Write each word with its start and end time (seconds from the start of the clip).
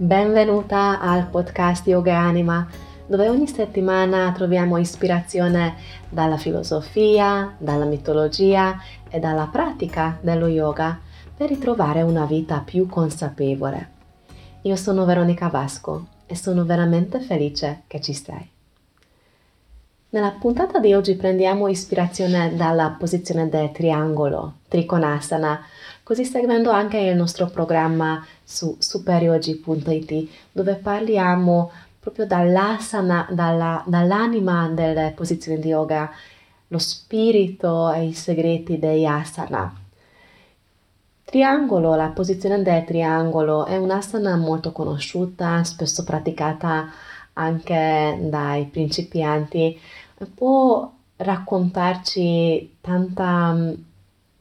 Benvenuta 0.00 1.00
al 1.00 1.26
podcast 1.26 1.84
Yoga 1.88 2.16
Anima, 2.16 2.64
dove 3.04 3.28
ogni 3.28 3.48
settimana 3.48 4.30
troviamo 4.30 4.76
ispirazione 4.78 5.74
dalla 6.08 6.36
filosofia, 6.36 7.56
dalla 7.58 7.84
mitologia 7.84 8.80
e 9.10 9.18
dalla 9.18 9.48
pratica 9.50 10.16
dello 10.20 10.46
yoga 10.46 11.00
per 11.36 11.48
ritrovare 11.48 12.02
una 12.02 12.26
vita 12.26 12.62
più 12.64 12.86
consapevole. 12.86 13.90
Io 14.62 14.76
sono 14.76 15.04
Veronica 15.04 15.48
Vasco 15.48 16.06
e 16.26 16.36
sono 16.36 16.64
veramente 16.64 17.18
felice 17.18 17.82
che 17.88 18.00
ci 18.00 18.14
sei. 18.14 18.50
Nella 20.10 20.30
puntata 20.30 20.78
di 20.78 20.94
oggi 20.94 21.16
prendiamo 21.16 21.66
ispirazione 21.66 22.54
dalla 22.54 22.94
posizione 22.96 23.48
del 23.48 23.72
triangolo, 23.72 24.58
Trikonasana, 24.68 25.60
così 26.04 26.24
seguendo 26.24 26.70
anche 26.70 26.98
il 26.98 27.16
nostro 27.16 27.46
programma 27.46 28.24
su 28.48 28.76
superyogi.it 28.78 30.28
dove 30.50 30.76
parliamo 30.76 31.70
proprio 32.00 32.24
dall'asana, 32.24 33.28
dalla, 33.30 33.84
dall'anima 33.86 34.70
delle 34.70 35.12
posizioni 35.14 35.60
di 35.60 35.68
yoga, 35.68 36.10
lo 36.68 36.78
spirito 36.78 37.92
e 37.92 38.06
i 38.06 38.12
segreti 38.14 38.78
dei 38.78 39.06
asana. 39.06 39.70
Triangolo, 41.24 41.94
la 41.94 42.08
posizione 42.08 42.62
del 42.62 42.84
triangolo 42.84 43.66
è 43.66 43.76
un'asana 43.76 44.36
molto 44.36 44.72
conosciuta, 44.72 45.62
spesso 45.64 46.02
praticata 46.02 46.90
anche 47.34 48.18
dai 48.22 48.64
principianti, 48.64 49.78
può 50.34 50.90
raccontarci 51.16 52.76
tanta 52.80 53.76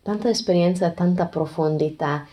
tanta 0.08 0.30
esperienza 0.30 0.88
e 0.88 0.94
tanta 0.94 1.26
profondità, 1.26 2.26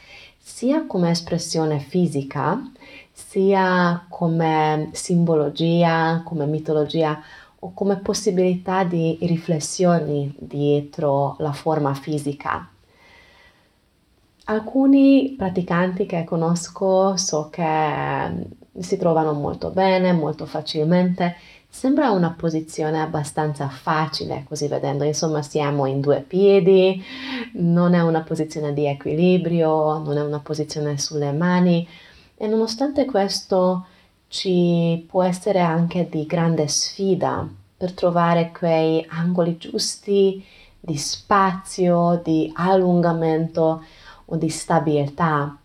sia 0.47 0.85
come 0.87 1.09
espressione 1.09 1.79
fisica, 1.79 2.71
sia 3.11 4.05
come 4.11 4.91
simbologia, 4.93 6.21
come 6.23 6.45
mitologia 6.45 7.19
o 7.61 7.73
come 7.73 7.97
possibilità 7.97 8.85
di 8.85 9.17
riflessioni 9.23 10.35
dietro 10.39 11.37
la 11.39 11.53
forma 11.53 11.95
fisica. 11.95 12.69
Alcuni 14.45 15.35
praticanti 15.35 16.05
che 16.05 16.25
conosco 16.25 17.17
so 17.17 17.49
che 17.49 18.47
si 18.79 18.99
trovano 18.99 19.33
molto 19.33 19.71
bene, 19.71 20.13
molto 20.13 20.45
facilmente 20.45 21.37
Sembra 21.75 22.13
una 22.13 22.31
posizione 22.31 23.01
abbastanza 23.01 23.69
facile, 23.69 24.45
così 24.49 24.69
vedendo, 24.69 25.03
insomma 25.03 25.43
siamo 25.43 25.87
in 25.87 26.01
due 26.01 26.21
piedi, 26.21 27.03
non 27.55 27.95
è 27.95 28.01
una 28.01 28.23
posizione 28.23 28.73
di 28.73 28.87
equilibrio, 28.87 29.99
non 29.99 30.17
è 30.17 30.23
una 30.23 30.39
posizione 30.39 30.97
sulle 30.99 31.33
mani 31.33 31.87
e 32.37 32.47
nonostante 32.47 33.05
questo 33.05 33.87
ci 34.29 35.05
può 35.11 35.25
essere 35.25 35.59
anche 35.59 36.09
di 36.09 36.25
grande 36.27 36.69
sfida 36.69 37.47
per 37.77 37.93
trovare 37.93 38.53
quei 38.57 39.05
angoli 39.11 39.57
giusti 39.57 40.43
di 40.79 40.97
spazio, 40.97 42.21
di 42.23 42.53
allungamento 42.55 43.83
o 44.27 44.37
di 44.37 44.49
stabilità. 44.49 45.59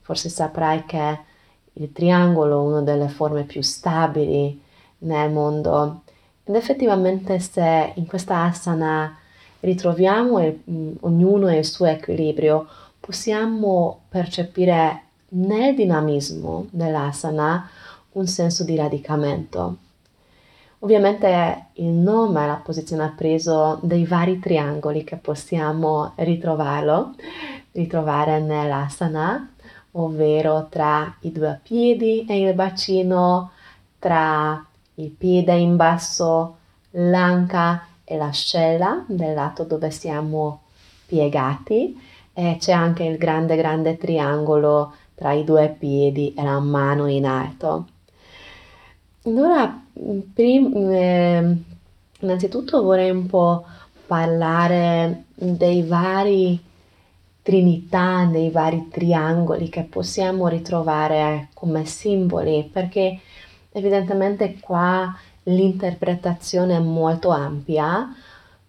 Forse 0.00 0.28
saprai 0.28 0.84
che 0.86 1.18
il 1.72 1.90
triangolo 1.92 2.62
una 2.62 2.82
delle 2.82 3.08
forme 3.08 3.42
più 3.42 3.62
stabili 3.62 4.68
nel 5.00 5.30
mondo. 5.30 6.02
Ed 6.44 6.54
effettivamente 6.54 7.38
se 7.38 7.92
in 7.94 8.06
questa 8.06 8.44
asana 8.44 9.16
ritroviamo 9.60 10.44
il, 10.44 10.60
mm, 10.68 10.92
ognuno 11.00 11.54
il 11.54 11.64
suo 11.64 11.86
equilibrio, 11.86 12.66
possiamo 12.98 14.00
percepire 14.08 15.02
nel 15.30 15.74
dinamismo 15.74 16.66
dell'asana 16.70 17.68
un 18.12 18.26
senso 18.26 18.64
di 18.64 18.76
radicamento. 18.76 19.76
Ovviamente 20.80 21.66
il 21.74 21.92
nome, 21.92 22.46
la 22.46 22.60
posizione 22.62 23.04
ha 23.04 23.12
preso 23.14 23.78
dei 23.82 24.06
vari 24.06 24.38
triangoli 24.38 25.04
che 25.04 25.16
possiamo 25.16 26.12
ritrovarlo, 26.16 27.14
ritrovare 27.72 28.40
nell'asana, 28.40 29.52
ovvero 29.92 30.68
tra 30.70 31.14
i 31.20 31.32
due 31.32 31.60
piedi 31.62 32.24
e 32.26 32.40
il 32.40 32.54
bacino, 32.54 33.50
tra 33.98 34.64
il 35.00 35.10
piede 35.10 35.54
in 35.54 35.76
basso, 35.76 36.56
l'anca 36.92 37.86
e 38.04 38.16
l'ascella 38.16 39.04
del 39.06 39.34
lato 39.34 39.64
dove 39.64 39.90
siamo 39.90 40.62
piegati 41.06 41.98
e 42.32 42.56
c'è 42.58 42.72
anche 42.72 43.04
il 43.04 43.16
grande 43.16 43.56
grande 43.56 43.96
triangolo 43.96 44.94
tra 45.14 45.32
i 45.32 45.44
due 45.44 45.74
piedi 45.78 46.34
e 46.34 46.42
la 46.42 46.58
mano 46.60 47.06
in 47.06 47.26
alto. 47.26 47.86
Allora, 49.24 49.82
prim- 50.32 50.90
eh, 50.90 51.56
innanzitutto 52.20 52.82
vorrei 52.82 53.10
un 53.10 53.26
po' 53.26 53.64
parlare 54.06 55.24
dei 55.34 55.82
vari 55.82 56.58
trinità, 57.42 58.26
dei 58.30 58.50
vari 58.50 58.88
triangoli 58.88 59.68
che 59.68 59.82
possiamo 59.82 60.48
ritrovare 60.48 61.48
come 61.54 61.84
simboli, 61.84 62.68
perché 62.72 63.20
Evidentemente 63.72 64.58
qua 64.58 65.14
l'interpretazione 65.44 66.76
è 66.76 66.80
molto 66.80 67.30
ampia, 67.30 68.14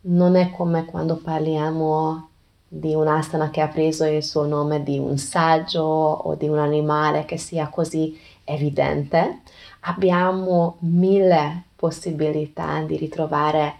non 0.02 0.36
è 0.36 0.52
come 0.52 0.86
quando 0.86 1.18
parliamo 1.18 2.30
di 2.68 2.94
un'asana 2.94 3.50
che 3.50 3.62
ha 3.62 3.68
preso 3.68 4.06
il 4.06 4.24
suo 4.24 4.46
nome 4.46 4.82
di 4.84 4.98
un 4.98 5.18
saggio 5.18 5.82
o 5.82 6.36
di 6.36 6.48
un 6.48 6.58
animale 6.58 7.26
che 7.26 7.38
sia 7.38 7.68
così 7.68 8.18
evidente. 8.46 9.42
Abbiamo 9.82 10.78
mille 10.80 11.64
possibilità 11.76 12.82
di 12.82 12.96
ritrovare 12.96 13.76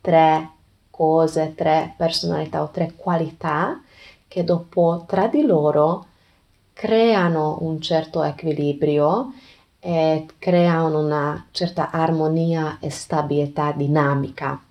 tre 0.00 0.48
cose, 0.90 1.54
tre 1.54 1.94
personalità 1.96 2.62
o 2.62 2.70
tre 2.70 2.94
qualità 2.96 3.82
che 4.26 4.44
dopo 4.44 5.04
tra 5.06 5.26
di 5.26 5.42
loro 5.42 6.06
creano 6.72 7.58
un 7.60 7.80
certo 7.80 8.22
equilibrio 8.22 9.32
e 9.80 10.26
creano 10.38 11.00
una 11.00 11.46
certa 11.50 11.90
armonia 11.90 12.78
e 12.80 12.90
stabilità 12.90 13.72
dinamica. 13.72 14.62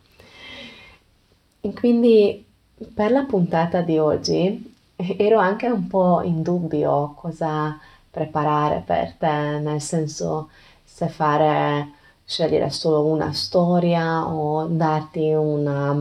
E 1.61 1.73
quindi 1.73 2.45
per 2.93 3.11
la 3.11 3.23
puntata 3.23 3.81
di 3.81 3.97
oggi 3.97 4.75
ero 4.95 5.39
anche 5.39 5.67
un 5.67 5.87
po' 5.87 6.21
in 6.21 6.41
dubbio 6.41 7.13
cosa 7.15 7.77
preparare 8.09 8.83
per 8.85 9.13
te, 9.13 9.59
nel 9.59 9.81
senso 9.81 10.49
se 10.83 11.07
fare 11.07 11.93
scegliere 12.25 12.69
solo 12.69 13.05
una 13.05 13.33
storia 13.33 14.27
o 14.27 14.65
darti 14.67 15.31
una, 15.33 15.91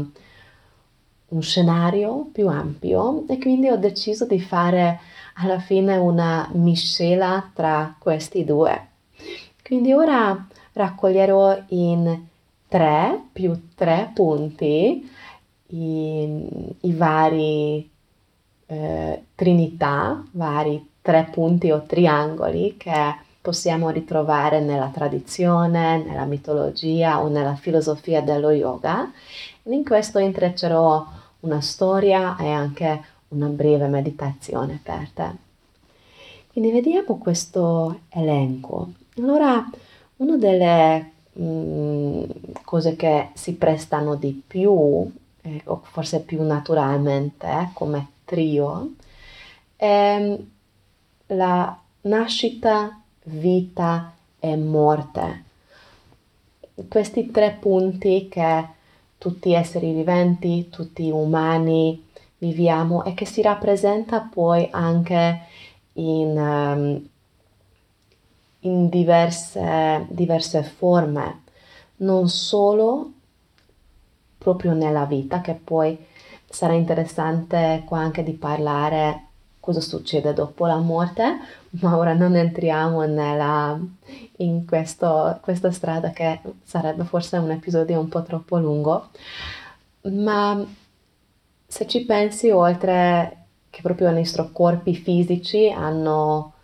un 1.28 1.42
scenario 1.42 2.28
più 2.32 2.48
ampio 2.48 3.24
e 3.28 3.38
quindi 3.38 3.68
ho 3.68 3.76
deciso 3.76 4.26
di 4.26 4.40
fare 4.40 5.00
alla 5.34 5.58
fine 5.58 5.96
una 5.96 6.48
miscela 6.52 7.50
tra 7.54 7.94
questi 7.98 8.44
due. 8.44 8.87
Quindi 9.68 9.92
ora 9.92 10.46
raccoglierò 10.72 11.64
in 11.68 12.26
3 12.68 13.22
più 13.34 13.68
3 13.74 14.12
punti 14.14 15.06
i, 15.66 16.76
i 16.80 16.92
vari 16.94 17.90
eh, 18.64 19.24
trinità, 19.34 20.24
vari 20.30 20.88
tre 21.02 21.28
punti 21.30 21.70
o 21.70 21.82
triangoli 21.82 22.76
che 22.78 23.14
possiamo 23.42 23.90
ritrovare 23.90 24.60
nella 24.60 24.88
tradizione, 24.88 26.02
nella 26.02 26.24
mitologia 26.24 27.20
o 27.20 27.28
nella 27.28 27.54
filosofia 27.54 28.22
dello 28.22 28.50
yoga. 28.50 29.12
In 29.64 29.84
questo 29.84 30.18
intreccerò 30.18 31.06
una 31.40 31.60
storia 31.60 32.38
e 32.38 32.48
anche 32.48 33.04
una 33.28 33.48
breve 33.48 33.86
meditazione 33.88 34.80
per 34.82 35.10
te. 35.12 35.30
Quindi 36.52 36.70
vediamo 36.70 37.18
questo 37.18 38.00
elenco. 38.08 38.92
Allora, 39.18 39.68
una 40.16 40.36
delle 40.36 41.10
mh, 41.32 41.42
mm, 41.42 42.22
cose 42.64 42.94
che 42.94 43.30
si 43.34 43.54
prestano 43.54 44.14
di 44.14 44.42
più, 44.46 45.10
eh, 45.42 45.60
o 45.64 45.80
forse 45.82 46.20
più 46.20 46.42
naturalmente, 46.42 47.46
eh, 47.46 47.68
come 47.72 48.08
trio, 48.24 48.94
è 49.76 50.38
la 51.26 51.78
nascita, 52.02 53.00
vita 53.24 54.14
e 54.38 54.56
morte. 54.56 55.44
Questi 56.88 57.30
tre 57.30 57.56
punti 57.58 58.28
che 58.28 58.66
tutti 59.18 59.52
esseri 59.52 59.92
viventi, 59.92 60.68
tutti 60.70 61.10
umani 61.10 62.06
viviamo 62.38 63.04
e 63.04 63.14
che 63.14 63.24
si 63.24 63.42
rappresenta 63.42 64.20
poi 64.20 64.68
anche 64.70 65.40
in 65.94 66.36
um, 66.38 67.08
in 68.60 68.88
diverse, 68.88 70.06
diverse 70.08 70.62
forme, 70.62 71.42
non 71.96 72.28
solo 72.28 73.12
proprio 74.38 74.72
nella 74.72 75.04
vita, 75.04 75.40
che 75.40 75.54
poi 75.54 75.98
sarà 76.48 76.72
interessante 76.72 77.82
qua 77.86 77.98
anche 77.98 78.22
di 78.22 78.32
parlare 78.32 79.24
cosa 79.60 79.80
succede 79.80 80.32
dopo 80.32 80.66
la 80.66 80.78
morte, 80.78 81.38
ma 81.80 81.96
ora 81.96 82.14
non 82.14 82.36
entriamo 82.36 83.04
nella, 83.04 83.78
in 84.36 84.64
questo, 84.66 85.38
questa 85.42 85.70
strada 85.70 86.10
che 86.10 86.40
sarebbe 86.62 87.04
forse 87.04 87.36
un 87.36 87.50
episodio 87.50 88.00
un 88.00 88.08
po' 88.08 88.22
troppo 88.22 88.58
lungo, 88.58 89.10
ma 90.02 90.64
se 91.66 91.86
ci 91.86 92.04
pensi, 92.06 92.50
oltre 92.50 93.36
che 93.68 93.82
proprio 93.82 94.08
i 94.08 94.14
nostri 94.14 94.48
corpi 94.52 94.94
fisici 94.94 95.70
hanno 95.70 96.54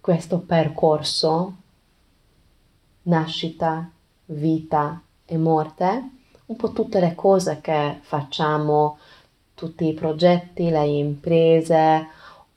questo 0.00 0.38
percorso, 0.38 1.54
nascita, 3.02 3.90
vita 4.26 5.00
e 5.24 5.36
morte, 5.36 6.10
un 6.46 6.56
po' 6.56 6.72
tutte 6.72 7.00
le 7.00 7.14
cose 7.14 7.60
che 7.60 7.98
facciamo, 8.00 8.98
tutti 9.54 9.86
i 9.86 9.94
progetti, 9.94 10.70
le 10.70 10.86
imprese 10.86 12.08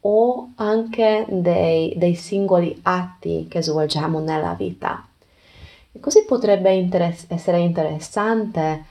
o 0.01 0.51
anche 0.55 1.25
dei, 1.29 1.93
dei 1.97 2.15
singoli 2.15 2.79
atti 2.83 3.47
che 3.49 3.61
svolgiamo 3.61 4.19
nella 4.19 4.53
vita. 4.53 5.05
E 5.91 5.99
così 5.99 6.23
potrebbe 6.25 6.73
interess- 6.73 7.29
essere 7.29 7.59
interessante 7.59 8.85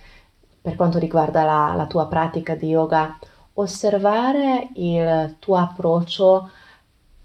per 0.60 0.76
quanto 0.76 0.98
riguarda 0.98 1.44
la, 1.44 1.72
la 1.74 1.86
tua 1.86 2.06
pratica 2.06 2.54
di 2.54 2.68
yoga, 2.68 3.18
osservare 3.54 4.68
il 4.74 5.36
tuo 5.38 5.56
approccio 5.56 6.50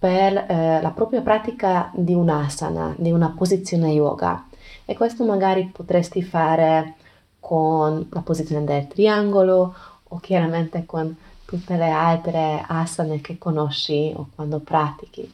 per 0.06 0.38
eh, 0.38 0.82
la 0.84 0.92
propria 0.92 1.22
pratica 1.22 1.90
di 1.96 2.14
un'asana, 2.14 2.94
di 2.96 3.10
una 3.10 3.34
posizione 3.36 3.90
yoga. 3.90 4.46
E 4.86 4.94
questo 4.94 5.26
magari 5.26 5.66
potresti 5.74 6.22
fare 6.22 6.94
con 7.40 8.08
la 8.12 8.22
posizione 8.22 8.64
del 8.66 8.88
triangolo 8.88 9.74
o 10.04 10.20
chiaramente 10.20 10.86
con 10.86 11.16
tutte 11.44 11.76
le 11.76 11.90
altre 11.90 12.64
asane 12.68 13.20
che 13.20 13.40
conosci 13.40 14.14
o 14.16 14.28
quando 14.36 14.60
pratichi. 14.60 15.34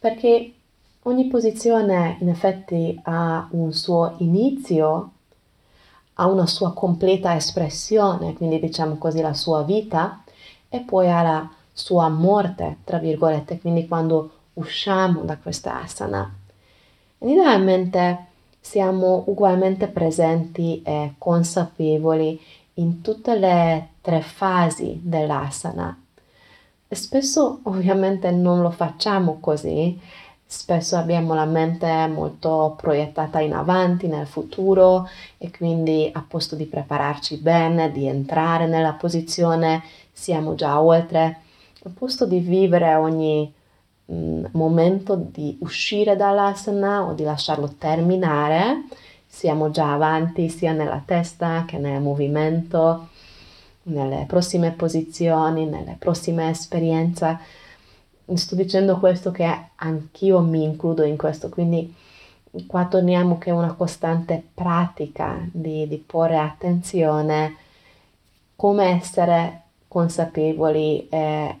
Perché 0.00 0.52
ogni 1.02 1.28
posizione 1.28 2.16
in 2.18 2.28
effetti 2.28 2.98
ha 3.04 3.46
un 3.52 3.72
suo 3.72 4.14
inizio 4.18 5.10
ha 6.14 6.26
una 6.26 6.46
sua 6.46 6.72
completa 6.72 7.36
espressione, 7.36 8.34
quindi 8.34 8.58
diciamo 8.58 8.96
così 8.96 9.20
la 9.20 9.34
sua 9.34 9.62
vita, 9.62 10.24
e 10.68 10.80
poi 10.80 11.10
ha 11.10 11.22
la 11.22 11.50
sua 11.76 12.08
morte, 12.08 12.78
tra 12.84 12.96
virgolette, 12.96 13.60
quindi 13.60 13.86
quando 13.86 14.30
usciamo 14.54 15.20
da 15.20 15.36
questa 15.36 15.82
asana. 15.82 16.34
Idealmente 17.18 18.24
siamo 18.58 19.24
ugualmente 19.26 19.86
presenti 19.88 20.80
e 20.82 21.12
consapevoli 21.18 22.40
in 22.74 23.02
tutte 23.02 23.38
le 23.38 23.88
tre 24.00 24.22
fasi 24.22 24.98
dell'asana. 25.02 26.00
Spesso 26.88 27.60
ovviamente 27.64 28.30
non 28.30 28.62
lo 28.62 28.70
facciamo 28.70 29.38
così, 29.38 30.00
Spesso 30.48 30.96
abbiamo 30.96 31.34
la 31.34 31.44
mente 31.44 32.06
molto 32.06 32.76
proiettata 32.80 33.40
in 33.40 33.52
avanti, 33.52 34.06
nel 34.06 34.28
futuro 34.28 35.08
e 35.38 35.50
quindi 35.50 36.08
a 36.14 36.24
posto 36.26 36.54
di 36.54 36.66
prepararci 36.66 37.38
bene, 37.38 37.90
di 37.90 38.06
entrare 38.06 38.68
nella 38.68 38.92
posizione, 38.92 39.82
siamo 40.12 40.54
già 40.54 40.80
oltre. 40.80 41.40
A 41.86 41.90
posto 41.94 42.26
di 42.26 42.40
vivere 42.40 42.96
ogni 42.96 43.52
mh, 44.06 44.12
mm, 44.12 44.44
momento 44.52 45.14
di 45.14 45.56
uscire 45.60 46.16
dall'asana 46.16 47.04
o 47.04 47.12
di 47.12 47.22
lasciarlo 47.22 47.74
terminare, 47.78 48.86
siamo 49.24 49.70
già 49.70 49.92
avanti 49.92 50.48
sia 50.48 50.72
nella 50.72 51.00
testa 51.06 51.64
che 51.64 51.78
nel 51.78 52.00
movimento, 52.00 53.10
nelle 53.84 54.24
prossime 54.26 54.72
posizioni, 54.72 55.64
nelle 55.64 55.94
prossime 55.96 56.50
esperienze. 56.50 57.38
Sto 58.34 58.56
dicendo 58.56 58.98
questo 58.98 59.30
che 59.30 59.68
anch'io 59.76 60.40
mi 60.40 60.64
includo 60.64 61.04
in 61.04 61.16
questo, 61.16 61.48
quindi 61.48 61.94
qua 62.66 62.86
torniamo 62.86 63.38
che 63.38 63.50
è 63.50 63.52
una 63.52 63.74
costante 63.74 64.42
pratica 64.54 65.38
di, 65.52 65.86
di 65.86 65.98
porre 65.98 66.38
attenzione, 66.38 67.54
come 68.56 68.86
essere 68.86 69.62
consapevoli 69.86 71.06
e 71.08 71.60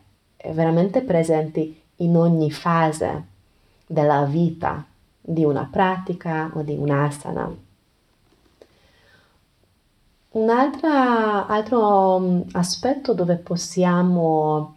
veramente 0.52 1.02
presenti 1.02 1.80
in 1.96 2.16
ogni 2.16 2.50
fase 2.50 3.24
della 3.86 4.24
vita 4.24 4.84
di 5.20 5.44
una 5.44 5.68
pratica 5.70 6.50
o 6.54 6.62
di 6.62 6.74
un'asana. 6.74 7.54
Un 10.30 10.50
altro 10.50 12.18
mm, 12.20 12.40
aspetto 12.52 13.14
dove 13.14 13.36
possiamo 13.36 14.74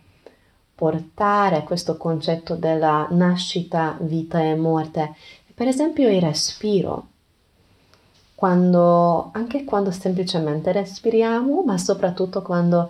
portare 0.74 1.64
questo 1.64 1.98
concetto 1.98 2.56
della 2.56 3.08
nascita, 3.10 3.98
vita 4.00 4.42
e 4.42 4.56
morte. 4.56 5.14
Per 5.54 5.68
esempio 5.68 6.10
il 6.10 6.22
respiro, 6.22 7.08
quando, 8.34 9.32
anche 9.34 9.66
quando 9.66 9.92
semplicemente 9.92 10.72
respiriamo, 10.72 11.64
ma 11.64 11.78
soprattutto 11.78 12.42
quando 12.42 12.90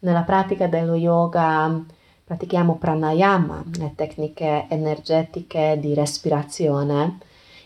nella 0.00 0.22
pratica 0.22 0.66
dello 0.66 0.96
yoga 0.96 1.80
pratichiamo 2.28 2.76
pranayama, 2.76 3.64
le 3.78 3.94
tecniche 3.96 4.66
energetiche 4.68 5.78
di 5.80 5.94
respirazione, 5.94 7.20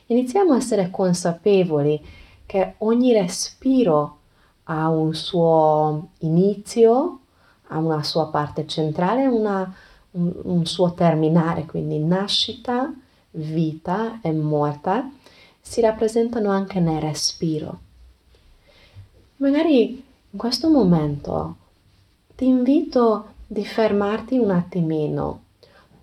iniziamo 0.06 0.52
a 0.52 0.56
essere 0.58 0.88
consapevoli 0.88 2.00
che 2.46 2.74
ogni 2.78 3.12
respiro 3.12 4.18
ha 4.64 4.88
un 4.88 5.16
suo 5.16 6.10
inizio, 6.18 7.18
ha 7.66 7.78
una 7.78 8.04
sua 8.04 8.28
parte 8.28 8.64
centrale 8.68 9.24
e 9.24 9.26
un, 9.26 9.72
un 10.12 10.64
suo 10.64 10.94
terminare, 10.94 11.66
quindi 11.66 11.98
nascita, 11.98 12.94
vita 13.32 14.20
e 14.22 14.30
morte 14.30 15.10
si 15.60 15.80
rappresentano 15.80 16.50
anche 16.50 16.78
nel 16.78 17.00
respiro. 17.00 17.80
Magari 19.38 20.04
in 20.30 20.38
questo 20.38 20.70
momento 20.70 21.56
ti 22.36 22.46
invito 22.46 23.31
di 23.52 23.66
fermarti 23.66 24.38
un 24.38 24.50
attimino, 24.50 25.42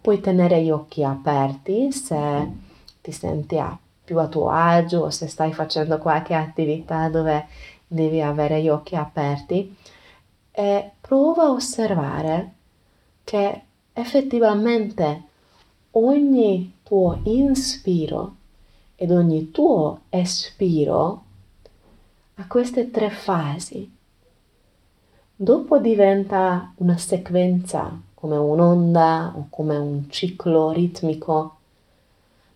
puoi 0.01 0.19
tenere 0.19 0.61
gli 0.61 0.69
occhi 0.69 1.03
aperti 1.03 1.91
se 1.91 2.47
ti 3.01 3.11
senti 3.11 3.57
a 3.57 3.75
più 4.05 4.19
a 4.19 4.27
tuo 4.27 4.49
agio 4.49 4.99
o 4.99 5.09
se 5.09 5.27
stai 5.27 5.51
facendo 5.51 5.97
qualche 5.97 6.35
attività 6.35 7.09
dove 7.09 7.47
devi 7.87 8.21
avere 8.21 8.61
gli 8.61 8.69
occhi 8.69 8.95
aperti 8.95 9.75
e 10.51 10.91
prova 11.01 11.45
a 11.45 11.51
osservare 11.51 12.53
che 13.23 13.61
effettivamente 13.93 15.23
ogni 15.91 16.75
tuo 16.83 17.19
inspiro 17.23 18.35
ed 18.95 19.09
ogni 19.09 19.49
tuo 19.49 20.01
espiro 20.09 21.23
ha 22.35 22.45
queste 22.45 22.91
tre 22.91 23.09
fasi. 23.09 23.97
Dopo 25.41 25.79
diventa 25.79 26.73
una 26.79 26.97
sequenza 26.97 27.97
come 28.13 28.35
un'onda 28.35 29.31
o 29.37 29.47
come 29.49 29.77
un 29.77 30.09
ciclo 30.09 30.71
ritmico, 30.71 31.55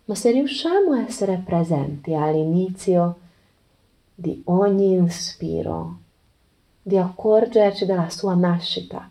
ma 0.04 0.14
se 0.14 0.30
riusciamo 0.32 0.92
a 0.92 1.00
essere 1.00 1.40
presenti 1.42 2.12
all'inizio 2.12 3.16
di 4.14 4.42
ogni 4.48 4.92
inspiro 4.92 5.96
di 6.82 6.98
accorgerci 6.98 7.86
della 7.86 8.10
sua 8.10 8.34
nascita, 8.34 9.08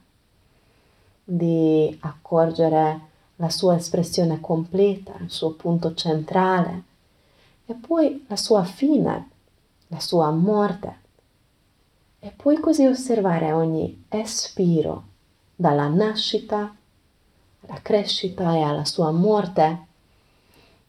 di 1.24 1.98
accorgere 2.02 3.00
la 3.38 3.50
sua 3.50 3.76
espressione 3.78 4.40
completa, 4.40 5.14
il 5.20 5.32
suo 5.32 5.54
punto 5.54 5.96
centrale 5.96 6.84
e 7.66 7.74
poi 7.74 8.24
la 8.28 8.36
sua 8.36 8.64
fine, 8.66 9.30
la 9.88 10.00
sua 10.00 10.30
morte. 10.30 11.02
E 12.26 12.32
poi 12.34 12.58
così 12.62 12.86
osservare 12.86 13.52
ogni 13.52 14.06
espiro 14.08 15.04
dalla 15.54 15.90
nascita 15.90 16.74
alla 17.68 17.80
crescita 17.82 18.56
e 18.56 18.62
alla 18.62 18.86
sua 18.86 19.12
morte, 19.12 19.86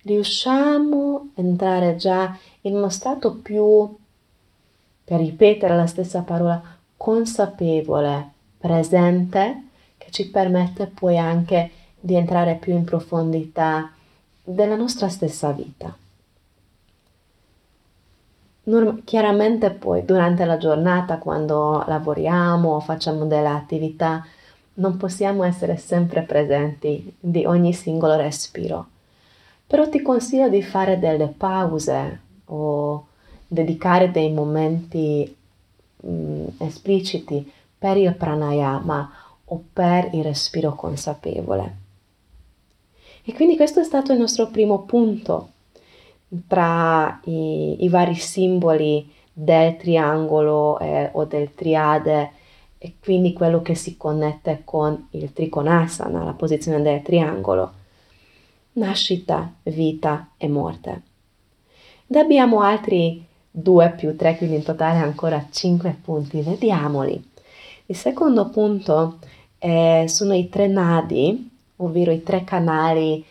riusciamo 0.02 1.30
a 1.34 1.40
entrare 1.40 1.96
già 1.96 2.38
in 2.60 2.76
uno 2.76 2.88
stato 2.88 3.34
più, 3.34 3.96
per 5.02 5.18
ripetere 5.18 5.74
la 5.74 5.86
stessa 5.86 6.20
parola, 6.20 6.62
consapevole, 6.96 8.30
presente, 8.56 9.62
che 9.98 10.12
ci 10.12 10.30
permette 10.30 10.86
poi 10.86 11.18
anche 11.18 11.70
di 11.98 12.14
entrare 12.14 12.54
più 12.54 12.74
in 12.74 12.84
profondità 12.84 13.92
della 14.44 14.76
nostra 14.76 15.08
stessa 15.08 15.50
vita. 15.50 16.03
Norm- 18.64 19.04
chiaramente 19.04 19.71
poi 19.71 20.04
durante 20.04 20.44
la 20.44 20.56
giornata, 20.56 21.18
quando 21.18 21.85
lavoriamo 21.87 22.75
o 22.75 22.80
facciamo 22.80 23.26
delle 23.26 23.49
attività, 23.49 24.25
non 24.75 24.97
possiamo 24.97 25.44
essere 25.44 25.76
sempre 25.76 26.23
presenti 26.23 27.14
di 27.21 27.44
ogni 27.44 27.73
singolo 27.73 28.16
respiro, 28.16 28.87
però 29.66 29.88
ti 29.88 30.02
consiglio 30.02 30.49
di 30.49 30.62
fare 30.62 30.99
delle 30.99 31.28
pause 31.28 32.21
o 32.47 33.06
dedicare 33.47 34.11
dei 34.11 34.33
momenti 34.33 35.37
mh, 35.97 36.44
espliciti 36.59 37.50
per 37.78 37.97
il 37.99 38.14
pranayama 38.14 39.12
o 39.44 39.62
per 39.73 40.09
il 40.12 40.25
respiro 40.25 40.75
consapevole. 40.75 41.83
E 43.25 43.33
quindi 43.33 43.56
questo 43.56 43.80
è 43.80 43.85
stato 43.85 44.12
il 44.12 44.18
nostro 44.18 44.49
primo 44.49 44.83
punto 44.83 45.50
tra 46.46 47.20
i, 47.24 47.84
i 47.84 47.88
vari 47.88 48.14
simboli 48.14 49.10
del 49.32 49.76
triangolo 49.76 50.78
eh, 50.78 51.10
o 51.12 51.24
del 51.24 51.54
triade 51.54 52.30
e 52.78 52.94
quindi 53.02 53.32
quello 53.32 53.62
che 53.62 53.74
si 53.74 53.96
connette 53.96 54.62
con 54.64 55.08
il 55.10 55.32
trikonasana, 55.32 56.22
la 56.22 56.32
posizione 56.32 56.82
del 56.82 57.02
triangolo. 57.02 57.72
Nascita, 58.72 59.52
vita 59.62 60.30
e 60.36 60.48
morte. 60.48 61.02
Ed 62.06 62.16
abbiamo 62.16 62.60
altri 62.60 63.24
due 63.50 63.90
più 63.96 64.16
tre, 64.16 64.36
quindi 64.36 64.56
in 64.56 64.62
totale 64.62 64.98
ancora 64.98 65.46
cinque 65.50 65.96
punti. 66.00 66.40
Vediamoli. 66.40 67.30
Il 67.86 67.96
secondo 67.96 68.48
punto 68.50 69.18
eh, 69.58 70.04
sono 70.08 70.34
i 70.34 70.48
tre 70.48 70.66
nadi 70.66 71.52
ovvero 71.76 72.12
i 72.12 72.22
tre 72.22 72.44
canali 72.44 73.24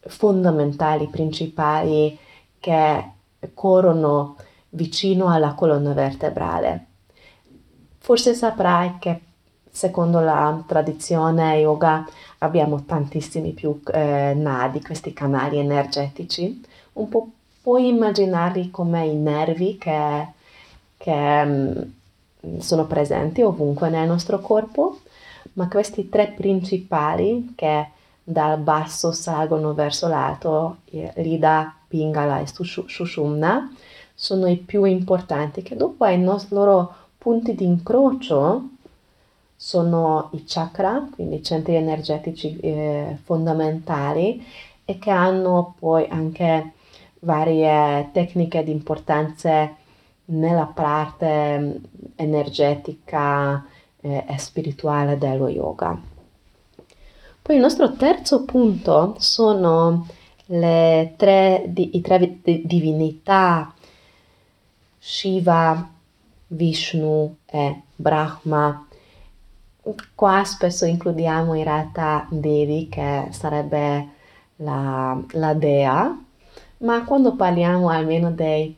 fondamentali, 0.00 1.08
principali 1.08 2.16
che 2.64 3.10
corrono 3.52 4.36
vicino 4.70 5.28
alla 5.28 5.52
colonna 5.52 5.92
vertebrale. 5.92 6.86
Forse 7.98 8.32
saprai 8.32 8.96
che 8.98 9.20
secondo 9.70 10.20
la 10.20 10.62
tradizione 10.66 11.58
yoga 11.58 12.06
abbiamo 12.38 12.84
tantissimi 12.84 13.50
più 13.50 13.82
eh, 13.92 14.32
nadi, 14.34 14.80
questi 14.80 15.12
canali 15.12 15.58
energetici. 15.58 16.64
Un 16.94 17.08
po' 17.10 17.28
puoi 17.60 17.88
immaginarli 17.88 18.70
come 18.70 19.04
i 19.04 19.14
nervi 19.14 19.76
che, 19.76 20.28
che 20.96 21.42
um, 22.40 22.60
sono 22.60 22.86
presenti 22.86 23.42
ovunque 23.42 23.90
nel 23.90 24.08
nostro 24.08 24.40
corpo 24.40 25.00
ma 25.54 25.68
questi 25.68 26.08
tre 26.08 26.28
principali 26.28 27.52
che 27.54 27.88
dal 28.22 28.58
basso 28.58 29.12
salgono 29.12 29.74
verso 29.74 30.08
l'alto, 30.08 30.78
Lida, 31.16 31.74
Pingala 31.94 32.40
e 32.40 32.46
Sushumna, 32.46 33.72
sono 34.12 34.48
i 34.48 34.56
più 34.56 34.82
importanti, 34.82 35.62
che 35.62 35.76
dopo 35.76 36.02
ai 36.02 36.20
loro 36.48 36.92
punti 37.16 37.54
di 37.54 37.64
incrocio 37.64 38.70
sono 39.54 40.30
i 40.32 40.42
chakra, 40.44 41.06
quindi 41.14 41.36
i 41.36 41.42
centri 41.44 41.76
energetici 41.76 42.58
eh, 42.58 43.16
fondamentali, 43.22 44.44
e 44.84 44.98
che 44.98 45.10
hanno 45.10 45.76
poi 45.78 46.08
anche 46.08 46.72
varie 47.20 48.10
tecniche 48.12 48.64
di 48.64 48.72
importanza 48.72 49.72
nella 50.24 50.66
parte 50.66 51.58
mm, 51.58 51.70
energetica, 52.16 53.64
eh, 54.00 54.24
e 54.26 54.38
spirituale 54.38 55.16
dello 55.16 55.48
yoga. 55.48 55.96
Poi 57.40 57.54
il 57.54 57.60
nostro 57.60 57.92
terzo 57.92 58.44
punto 58.44 59.14
sono 59.18 60.06
tre, 60.46 61.72
i 61.74 62.00
tre 62.00 62.38
divinità 62.42 63.74
Shiva, 64.98 65.90
Vishnu 66.46 67.36
e 67.46 67.82
Brahma. 67.94 68.86
Qua 70.14 70.44
spesso 70.44 70.86
includiamo 70.86 71.54
in 71.54 71.64
realtà 71.64 72.26
Devi, 72.30 72.88
che 72.88 73.28
sarebbe 73.30 74.08
la, 74.56 75.20
la 75.32 75.52
dea, 75.52 76.18
ma 76.78 77.04
quando 77.04 77.34
parliamo 77.34 77.88
almeno 77.88 78.30
dei 78.30 78.74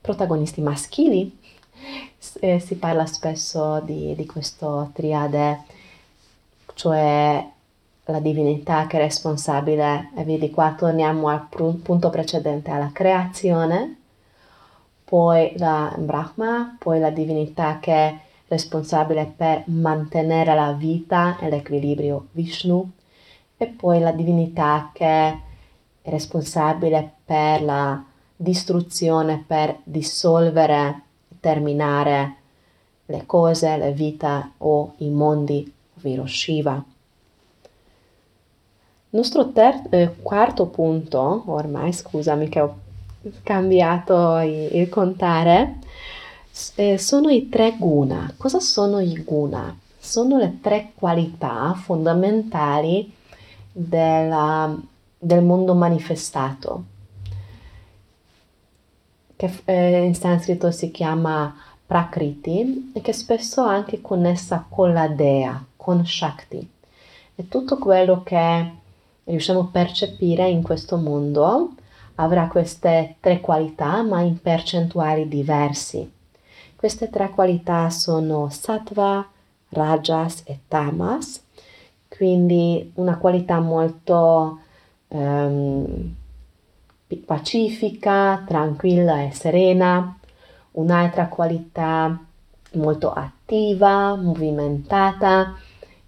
protagonisti 0.00 0.60
maschili, 0.60 1.38
eh, 2.40 2.58
si 2.58 2.76
parla 2.76 3.04
spesso 3.06 3.80
di, 3.80 4.14
di 4.14 4.24
questo 4.24 4.90
triade, 4.94 5.64
cioè 6.74 7.46
la 8.06 8.20
divinità 8.20 8.86
che 8.86 8.98
è 8.98 9.00
responsabile, 9.00 10.10
e 10.16 10.24
vedi 10.24 10.50
qua 10.50 10.74
torniamo 10.76 11.28
al 11.28 11.46
punto 11.48 12.10
precedente, 12.10 12.70
alla 12.70 12.90
creazione, 12.92 13.98
poi 15.04 15.52
la 15.56 15.94
Brahma, 15.96 16.76
poi 16.78 16.98
la 16.98 17.10
divinità 17.10 17.78
che 17.80 17.92
è 17.92 18.18
responsabile 18.48 19.32
per 19.36 19.64
mantenere 19.66 20.54
la 20.54 20.72
vita 20.72 21.38
e 21.38 21.48
l'equilibrio 21.48 22.28
Vishnu, 22.32 22.90
e 23.56 23.66
poi 23.66 24.00
la 24.00 24.12
divinità 24.12 24.90
che 24.92 25.06
è 25.06 25.38
responsabile 26.02 27.12
per 27.24 27.62
la 27.62 28.04
distruzione, 28.36 29.42
per 29.44 29.78
dissolvere 29.82 31.02
terminare 31.40 32.34
le 33.06 33.24
cose, 33.26 33.76
la 33.76 33.90
vita 33.90 34.52
o 34.58 34.94
i 34.98 35.08
mondi, 35.10 35.72
ovvero 35.96 36.26
Shiva. 36.26 36.84
Nostro 39.16 39.50
ter- 39.50 39.86
eh, 39.94 40.14
quarto 40.20 40.66
punto, 40.66 41.44
ormai 41.46 41.90
scusami 41.90 42.50
che 42.50 42.60
ho 42.60 42.76
cambiato 43.42 44.36
il, 44.40 44.90
contare, 44.90 45.78
eh, 46.74 46.98
sono 46.98 47.30
i 47.30 47.48
tre 47.48 47.76
guna. 47.78 48.34
Cosa 48.36 48.60
sono 48.60 49.00
i 49.00 49.14
guna? 49.24 49.74
Sono 49.98 50.36
le 50.36 50.58
tre 50.60 50.92
qualità 50.94 51.72
fondamentali 51.82 53.10
della, 53.72 54.76
del 55.18 55.42
mondo 55.42 55.72
manifestato 55.72 56.84
che 59.34 59.62
eh, 59.64 60.04
in 60.04 60.14
sanscrito 60.14 60.70
si 60.70 60.90
chiama 60.90 61.56
Prakriti 61.86 62.90
e 62.94 63.00
che 63.00 63.14
spesso 63.14 63.66
è 63.66 63.72
anche 63.72 64.02
connessa 64.02 64.66
con 64.68 64.92
la 64.92 65.08
dea, 65.08 65.64
con 65.74 66.04
Shakti. 66.04 66.70
E 67.34 67.48
tutto 67.48 67.78
quello 67.78 68.22
che 68.22 68.84
riusciamo 69.26 69.60
a 69.60 69.68
percepire 69.70 70.48
in 70.48 70.62
questo 70.62 70.96
mondo 70.96 71.74
avrà 72.16 72.48
queste 72.48 73.16
tre 73.20 73.40
qualità, 73.40 74.02
ma 74.02 74.20
in 74.20 74.40
percentuali 74.40 75.28
diversi. 75.28 76.10
Queste 76.74 77.10
tre 77.10 77.30
qualità 77.30 77.90
sono 77.90 78.48
sattva, 78.50 79.26
rajas 79.70 80.42
e 80.46 80.60
tamas, 80.68 81.42
quindi 82.08 82.92
una 82.94 83.18
qualità 83.18 83.60
molto 83.60 84.60
um, 85.08 86.14
pacifica, 87.24 88.42
tranquilla 88.46 89.22
e 89.22 89.32
serena, 89.32 90.18
un'altra 90.72 91.28
qualità 91.28 92.18
molto 92.72 93.12
attiva, 93.12 94.14
movimentata. 94.14 95.54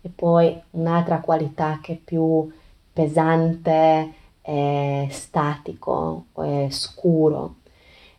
E 0.01 0.11
poi 0.15 0.59
un'altra 0.71 1.19
qualità 1.19 1.81
che 1.83 1.95
è 1.95 1.97
più 1.97 2.49
pesante 2.99 4.13
e 4.43 5.07
statico 5.09 6.25
e 6.39 6.67
scuro. 6.71 7.59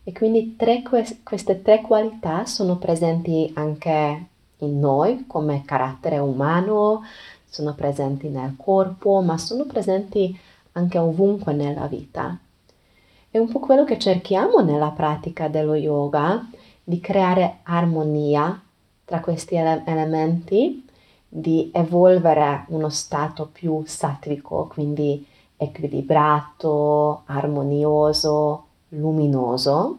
E 0.06 0.14
quindi 0.14 0.56
tre, 0.56 0.82
queste 1.22 1.62
tre 1.62 1.82
qualità 1.82 2.46
sono 2.46 2.78
presenti 2.78 3.52
anche 3.56 4.26
in 4.60 4.80
noi 4.80 5.26
come 5.28 5.64
carattere 5.66 6.18
umano, 6.18 7.04
sono 7.50 7.74
presenti 7.74 8.30
nel 8.30 8.56
corpo, 8.56 9.20
ma 9.20 9.38
sono 9.38 9.66
presenti 9.66 10.38
anche 10.74 10.98
ovunque 10.98 11.52
nella 11.52 11.88
vita. 11.88 12.38
È 13.30 13.38
un 13.38 13.52
po' 13.52 13.60
quello 13.60 13.84
che 13.84 14.00
cerchiamo 14.00 14.62
nella 14.62 14.92
pratica 14.92 15.50
dello 15.50 15.76
yoga, 15.76 16.50
di 16.82 17.02
creare 17.02 17.58
armonia 17.64 18.58
tra 19.04 19.20
questi 19.20 19.56
ele- 19.56 19.84
elementi, 19.86 20.88
di 21.30 21.70
evolvere 21.72 22.66
uno 22.70 22.90
stato 22.90 23.48
più 23.52 23.84
sattvico, 23.86 24.66
quindi 24.66 25.24
equilibrato, 25.56 27.22
armonioso, 27.26 28.66
luminoso, 28.90 29.98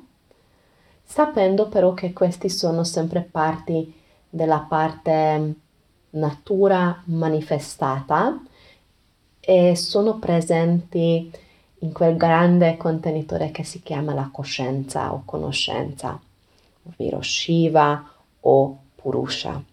sapendo 1.04 1.68
però 1.68 1.94
che 1.94 2.12
questi 2.12 2.48
sono 2.48 2.82
sempre 2.82 3.20
parti 3.20 3.94
della 4.28 4.64
parte 4.68 5.54
natura 6.10 7.00
manifestata 7.04 8.40
e 9.38 9.76
sono 9.76 10.18
presenti 10.18 11.30
in 11.82 11.92
quel 11.92 12.16
grande 12.16 12.76
contenitore 12.76 13.50
che 13.52 13.64
si 13.64 13.82
chiama 13.82 14.12
la 14.14 14.28
coscienza 14.32 15.12
o 15.12 15.22
conoscenza, 15.24 16.20
ovvero 16.84 17.22
Shiva 17.22 18.04
o 18.40 18.78
Purusha. 18.96 19.69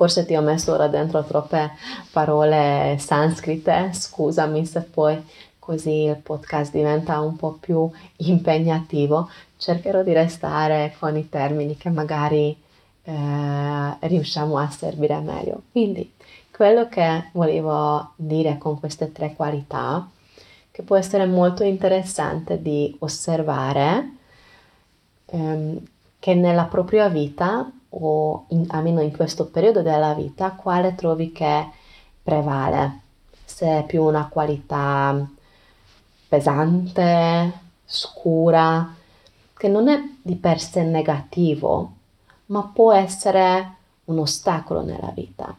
Forse 0.00 0.24
ti 0.24 0.34
ho 0.34 0.40
messo 0.40 0.72
ora 0.72 0.88
dentro 0.88 1.22
troppe 1.24 1.72
parole 2.10 2.96
sanscrite, 2.98 3.90
scusami 3.92 4.64
se 4.64 4.80
poi 4.80 5.22
così 5.58 6.04
il 6.04 6.16
podcast 6.16 6.72
diventa 6.72 7.20
un 7.20 7.36
po' 7.36 7.58
più 7.60 7.86
impegnativo, 8.16 9.28
cercherò 9.58 10.02
di 10.02 10.14
restare 10.14 10.96
con 10.98 11.18
i 11.18 11.28
termini 11.28 11.76
che 11.76 11.90
magari 11.90 12.56
eh, 13.02 13.96
riusciamo 14.00 14.56
a 14.56 14.70
servire 14.70 15.20
meglio. 15.20 15.64
Quindi 15.70 16.10
quello 16.50 16.88
che 16.88 17.28
volevo 17.32 18.12
dire 18.16 18.56
con 18.56 18.80
queste 18.80 19.12
tre 19.12 19.34
qualità 19.34 20.08
che 20.70 20.82
può 20.82 20.96
essere 20.96 21.26
molto 21.26 21.62
interessante 21.62 22.62
di 22.62 22.96
osservare 23.00 24.14
ehm, 25.26 25.78
che 26.18 26.34
nella 26.34 26.64
propria 26.64 27.08
vita 27.08 27.70
o 27.90 28.44
in, 28.48 28.66
almeno 28.68 29.00
in 29.00 29.14
questo 29.14 29.46
periodo 29.46 29.82
della 29.82 30.14
vita, 30.14 30.52
quale 30.52 30.94
trovi 30.94 31.32
che 31.32 31.68
prevale? 32.22 33.00
Se 33.44 33.66
è 33.66 33.84
più 33.84 34.04
una 34.04 34.28
qualità 34.28 35.28
pesante, 36.28 37.52
scura, 37.84 38.94
che 39.56 39.68
non 39.68 39.88
è 39.88 40.00
di 40.22 40.36
per 40.36 40.60
sé 40.60 40.82
negativo, 40.82 41.92
ma 42.46 42.70
può 42.72 42.92
essere 42.92 43.74
un 44.04 44.18
ostacolo 44.20 44.82
nella 44.82 45.10
vita. 45.14 45.54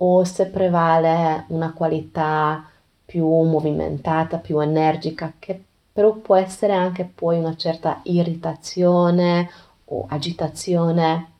O 0.00 0.24
se 0.24 0.46
prevale 0.46 1.44
una 1.48 1.72
qualità 1.72 2.64
più 3.04 3.26
movimentata, 3.26 4.38
più 4.38 4.58
energica, 4.60 5.32
che 5.38 5.62
però 5.92 6.12
può 6.12 6.36
essere 6.36 6.74
anche 6.74 7.04
poi 7.04 7.38
una 7.38 7.56
certa 7.56 8.00
irritazione 8.04 9.50
o 9.90 10.06
agitazione, 10.08 11.32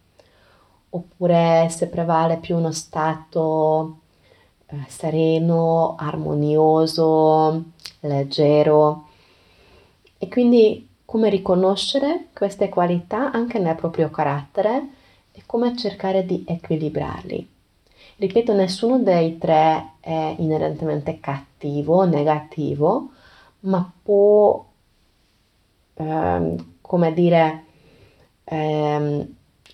oppure 0.91 1.69
se 1.71 1.89
prevale 1.89 2.39
più 2.39 2.57
uno 2.57 2.73
stato 2.73 3.99
eh, 4.67 4.85
sereno, 4.89 5.97
armonioso, 5.99 7.65
leggero. 8.01 9.07
E 10.19 10.29
quindi 10.29 10.89
come 11.05 11.31
riconoscere 11.31 12.27
queste 12.35 12.69
qualità 12.69 13.31
anche 13.33 13.59
nel 13.59 13.77
proprio 13.77 14.11
carattere 14.11 14.89
e 15.33 15.43
come 15.47 15.77
cercare 15.77 16.27
di 16.27 16.45
equilibrarli. 16.47 17.49
Ripeto, 18.17 18.53
nessuno 18.53 18.99
dei 18.99 19.39
tre 19.39 19.93
è 20.01 20.35
inerentemente 20.39 21.21
cattivo, 21.21 22.05
negativo, 22.05 23.11
ma 23.61 23.91
può, 24.03 24.65
ehm, 25.95 26.75
come 26.81 27.13
dire, 27.15 27.65
ehm, 28.49 29.27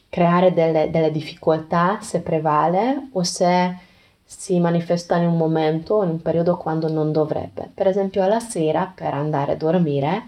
creare 0.08 0.52
delle, 0.52 0.90
delle, 0.90 1.10
difficoltà 1.10 1.98
se 2.00 2.20
prevale 2.20 3.08
o 3.12 3.22
se 3.22 3.76
si 4.24 4.58
manifesta 4.58 5.16
in 5.16 5.26
un 5.28 5.36
momento, 5.36 6.02
in 6.02 6.10
un 6.10 6.22
periodo 6.22 6.56
quando 6.56 6.88
non 6.90 7.12
dovrebbe. 7.12 7.70
Per 7.72 7.86
esempio 7.86 8.22
alla 8.22 8.40
sera 8.40 8.92
per 8.94 9.14
andare 9.14 9.52
a 9.52 9.56
dormire 9.56 10.24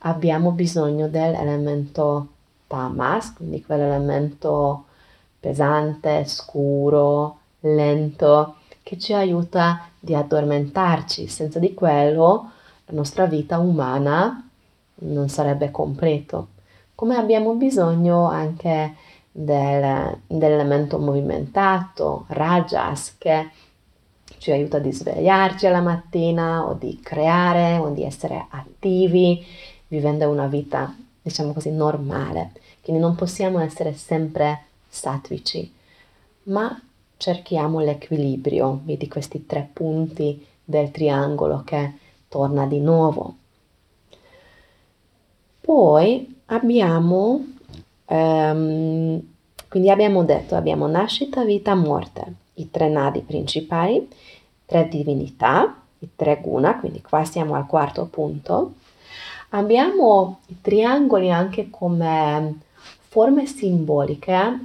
abbiamo 0.00 0.50
bisogno 0.52 1.08
dell'elemento 1.08 2.28
tamas, 2.66 3.34
quindi 3.34 3.62
quell'elemento 3.62 4.84
pesante, 5.40 6.24
scuro, 6.26 7.38
lento, 7.60 8.56
che 8.82 8.98
ci 8.98 9.12
aiuta 9.12 9.88
di 9.98 10.14
addormentarci. 10.14 11.26
Senza 11.26 11.58
di 11.58 11.74
quello 11.74 12.50
la 12.86 12.94
nostra 12.94 13.26
vita 13.26 13.58
umana 13.58 14.48
non 14.96 15.28
sarebbe 15.28 15.70
completo. 15.70 16.48
Come 17.00 17.16
abbiamo 17.16 17.54
bisogno 17.54 18.26
anche 18.26 18.94
del, 19.32 20.18
dell'elemento 20.26 20.98
movimentato, 20.98 22.26
rajas, 22.28 23.16
che 23.16 23.48
ci 24.36 24.50
aiuta 24.50 24.78
di 24.78 24.92
svegliarci 24.92 25.64
alla 25.64 25.80
mattina 25.80 26.68
o 26.68 26.74
di 26.74 27.00
creare 27.02 27.78
o 27.78 27.88
di 27.88 28.04
essere 28.04 28.44
attivi 28.50 29.42
vivendo 29.88 30.28
una 30.28 30.46
vita, 30.46 30.94
diciamo 31.22 31.54
così, 31.54 31.70
normale. 31.70 32.52
Quindi 32.82 33.00
non 33.00 33.14
possiamo 33.14 33.60
essere 33.60 33.94
sempre 33.94 34.64
satvici, 34.86 35.72
ma 36.42 36.78
cerchiamo 37.16 37.80
l'equilibrio, 37.80 38.78
vedi 38.84 39.08
questi 39.08 39.46
tre 39.46 39.66
punti 39.72 40.46
del 40.62 40.90
triangolo 40.90 41.62
che 41.64 41.94
torna 42.28 42.66
di 42.66 42.78
nuovo. 42.78 43.36
Poi 45.62 46.39
abbiamo, 46.50 47.44
um, 48.06 49.22
quindi 49.68 49.90
abbiamo 49.90 50.24
detto, 50.24 50.56
abbiamo 50.56 50.86
nascita, 50.86 51.44
vita, 51.44 51.74
morte, 51.74 52.34
i 52.54 52.70
tre 52.70 52.88
nadi 52.88 53.20
principali, 53.20 54.08
tre 54.66 54.88
divinità, 54.88 55.76
i 56.00 56.08
tre 56.16 56.40
guna, 56.40 56.78
quindi 56.78 57.02
qua 57.02 57.24
siamo 57.24 57.54
al 57.54 57.66
quarto 57.66 58.06
punto. 58.06 58.74
Abbiamo 59.50 60.40
i 60.46 60.60
triangoli 60.60 61.30
anche 61.30 61.70
come 61.70 62.60
forme 63.08 63.46
simboliche 63.46 64.58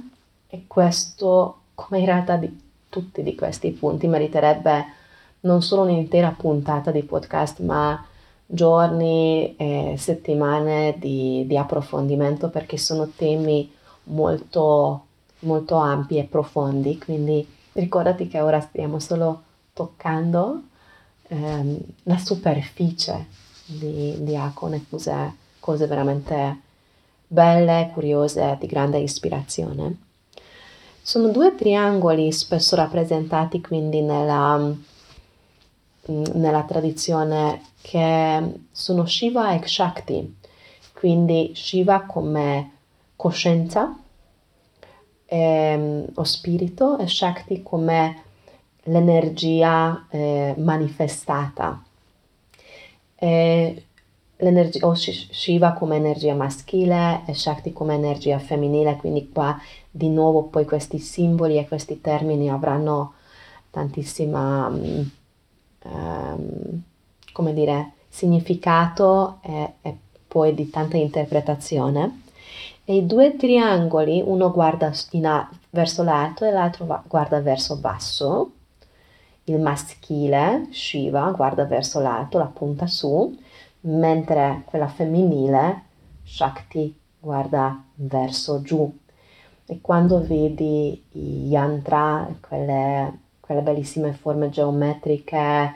e 0.48 0.64
questo, 0.66 1.58
come 1.74 2.00
in 2.00 2.06
realtà 2.06 2.36
di 2.36 2.64
tutti 2.88 3.22
di 3.22 3.34
questi 3.34 3.70
punti, 3.72 4.06
meriterebbe 4.06 4.84
non 5.40 5.62
solo 5.62 5.82
un'intera 5.82 6.34
puntata 6.36 6.90
di 6.90 7.02
podcast, 7.02 7.60
ma 7.60 8.04
giorni 8.46 9.56
e 9.56 9.96
settimane 9.98 10.94
di, 10.98 11.44
di 11.46 11.58
approfondimento 11.58 12.48
perché 12.48 12.78
sono 12.78 13.08
temi 13.08 13.70
molto, 14.04 15.04
molto 15.40 15.74
ampi 15.76 16.18
e 16.18 16.24
profondi. 16.24 16.98
Quindi 16.98 17.46
ricordati 17.72 18.28
che 18.28 18.40
ora 18.40 18.60
stiamo 18.60 19.00
solo 19.00 19.42
toccando 19.72 20.62
ehm, 21.28 21.78
la 22.04 22.18
superficie 22.18 23.26
di, 23.66 24.14
di 24.20 24.36
alcune 24.36 24.84
cose, 24.88 25.34
cose 25.58 25.86
veramente 25.86 26.60
belle, 27.26 27.90
curiose, 27.92 28.56
di 28.60 28.66
grande 28.66 28.98
ispirazione. 28.98 30.04
Sono 31.02 31.28
due 31.28 31.54
triangoli 31.54 32.32
spesso 32.32 32.74
rappresentati 32.74 33.60
quindi 33.60 34.00
nella 34.00 34.74
nella 36.06 36.62
tradizione 36.62 37.62
che 37.80 38.42
sono 38.70 39.06
Shiva 39.06 39.52
e 39.52 39.66
Shakti, 39.66 40.36
quindi 40.92 41.52
Shiva 41.54 42.02
come 42.02 42.72
coscienza 43.16 43.98
eh, 45.26 46.04
o 46.14 46.24
spirito 46.24 46.98
e 46.98 47.08
Shakti 47.08 47.62
come 47.62 48.22
l'energia 48.84 50.06
eh, 50.10 50.54
manifestata. 50.58 51.82
E 53.18 53.82
o 54.80 54.94
Shiva 54.94 55.72
come 55.72 55.96
energia 55.96 56.34
maschile 56.34 57.22
e 57.26 57.32
Shakti 57.34 57.72
come 57.72 57.94
energia 57.94 58.38
femminile, 58.38 58.96
quindi 58.96 59.30
qua 59.30 59.58
di 59.90 60.10
nuovo 60.10 60.44
poi 60.44 60.66
questi 60.66 60.98
simboli 60.98 61.56
e 61.56 61.66
questi 61.66 62.00
termini 62.00 62.50
avranno 62.50 63.14
tantissima... 63.70 64.66
Um, 64.66 65.10
ehm, 65.92 66.82
come 67.32 67.52
dire, 67.52 67.92
significato 68.08 69.38
e, 69.42 69.74
e 69.82 69.96
poi 70.26 70.54
di 70.54 70.70
tanta 70.70 70.96
interpretazione. 70.96 72.22
E 72.84 72.96
i 72.96 73.06
due 73.06 73.36
triangoli, 73.36 74.22
uno 74.24 74.50
guarda 74.52 74.92
a, 75.22 75.50
verso 75.70 76.02
l'alto 76.02 76.44
e 76.44 76.50
l'altro 76.50 76.86
va, 76.86 77.02
guarda 77.06 77.40
verso 77.40 77.76
basso. 77.76 78.52
Il 79.44 79.60
maschile, 79.60 80.68
Shiva, 80.70 81.30
guarda 81.30 81.64
verso 81.64 82.00
l'alto, 82.00 82.38
la 82.38 82.46
punta 82.46 82.86
su, 82.86 83.36
mentre 83.80 84.62
quella 84.64 84.88
femminile, 84.88 85.82
Shakti, 86.24 86.96
guarda 87.18 87.82
verso 87.94 88.62
giù. 88.62 88.92
E 89.66 89.80
quando 89.80 90.24
vedi 90.24 91.02
i 91.12 91.46
yantra, 91.48 92.28
quelle 92.40 93.18
quelle 93.46 93.62
bellissime 93.62 94.12
forme 94.12 94.50
geometriche, 94.50 95.72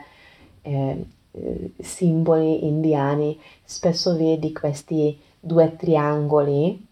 eh, 0.61 1.05
eh, 1.31 1.71
simboli 1.79 2.67
indiani, 2.67 3.39
spesso 3.63 4.15
vedi 4.15 4.51
questi 4.51 5.19
due 5.39 5.75
triangoli 5.77 6.89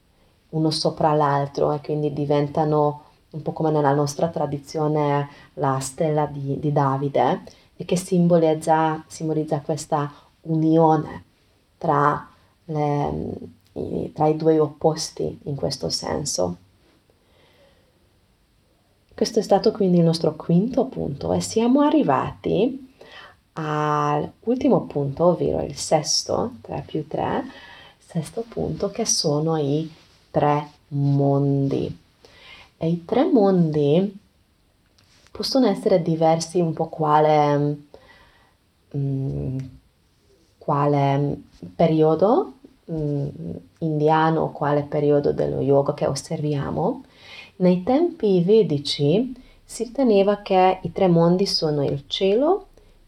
uno 0.49 0.71
sopra 0.71 1.13
l'altro 1.13 1.73
e 1.73 1.81
quindi 1.81 2.13
diventano 2.13 3.03
un 3.31 3.41
po' 3.41 3.51
come 3.53 3.69
nella 3.69 3.93
nostra 3.93 4.29
tradizione 4.29 5.29
la 5.55 5.77
stella 5.79 6.25
di, 6.25 6.59
di 6.59 6.71
Davide 6.71 7.43
e 7.75 7.85
che 7.85 7.95
simbolizza, 7.95 9.03
simbolizza 9.07 9.61
questa 9.61 10.11
unione 10.41 11.25
tra, 11.77 12.27
le, 12.65 13.37
tra 14.13 14.27
i 14.27 14.35
due 14.35 14.59
opposti 14.59 15.39
in 15.43 15.55
questo 15.55 15.89
senso. 15.89 16.57
Questo 19.19 19.39
è 19.39 19.41
stato 19.41 19.73
quindi 19.73 19.97
il 19.97 20.05
nostro 20.05 20.33
quinto 20.37 20.85
punto 20.85 21.33
e 21.33 21.41
siamo 21.41 21.81
arrivati 21.81 22.89
all'ultimo 23.51 24.85
punto, 24.85 25.25
ovvero 25.25 25.61
il 25.61 25.75
sesto, 25.75 26.53
3 26.61 26.83
più 26.87 27.05
3, 27.05 27.43
sesto 27.97 28.45
punto 28.47 28.89
che 28.91 29.03
sono 29.03 29.57
i 29.57 29.93
tre 30.31 30.69
mondi. 30.87 31.99
E 32.77 32.87
i 32.87 33.03
tre 33.03 33.25
mondi 33.29 34.17
possono 35.29 35.67
essere 35.67 36.01
diversi 36.01 36.61
un 36.61 36.71
po' 36.71 36.87
quale, 36.87 37.77
mm, 38.95 39.57
quale 40.57 41.41
periodo 41.75 42.53
mm, 42.89 43.27
indiano 43.79 44.51
quale 44.51 44.83
periodo 44.83 45.33
dello 45.33 45.59
yoga 45.59 45.93
che 45.93 46.07
osserviamo 46.07 47.03
nei 47.59 47.83
tempi 47.83 48.41
vedici 48.41 49.33
si 49.63 49.83
riteneva 49.83 50.41
che 50.41 50.79
i 50.81 50.91
tre 50.91 51.07
mondi 51.07 51.45
sono 51.45 51.83
il 51.83 52.03
cielo, 52.07 52.67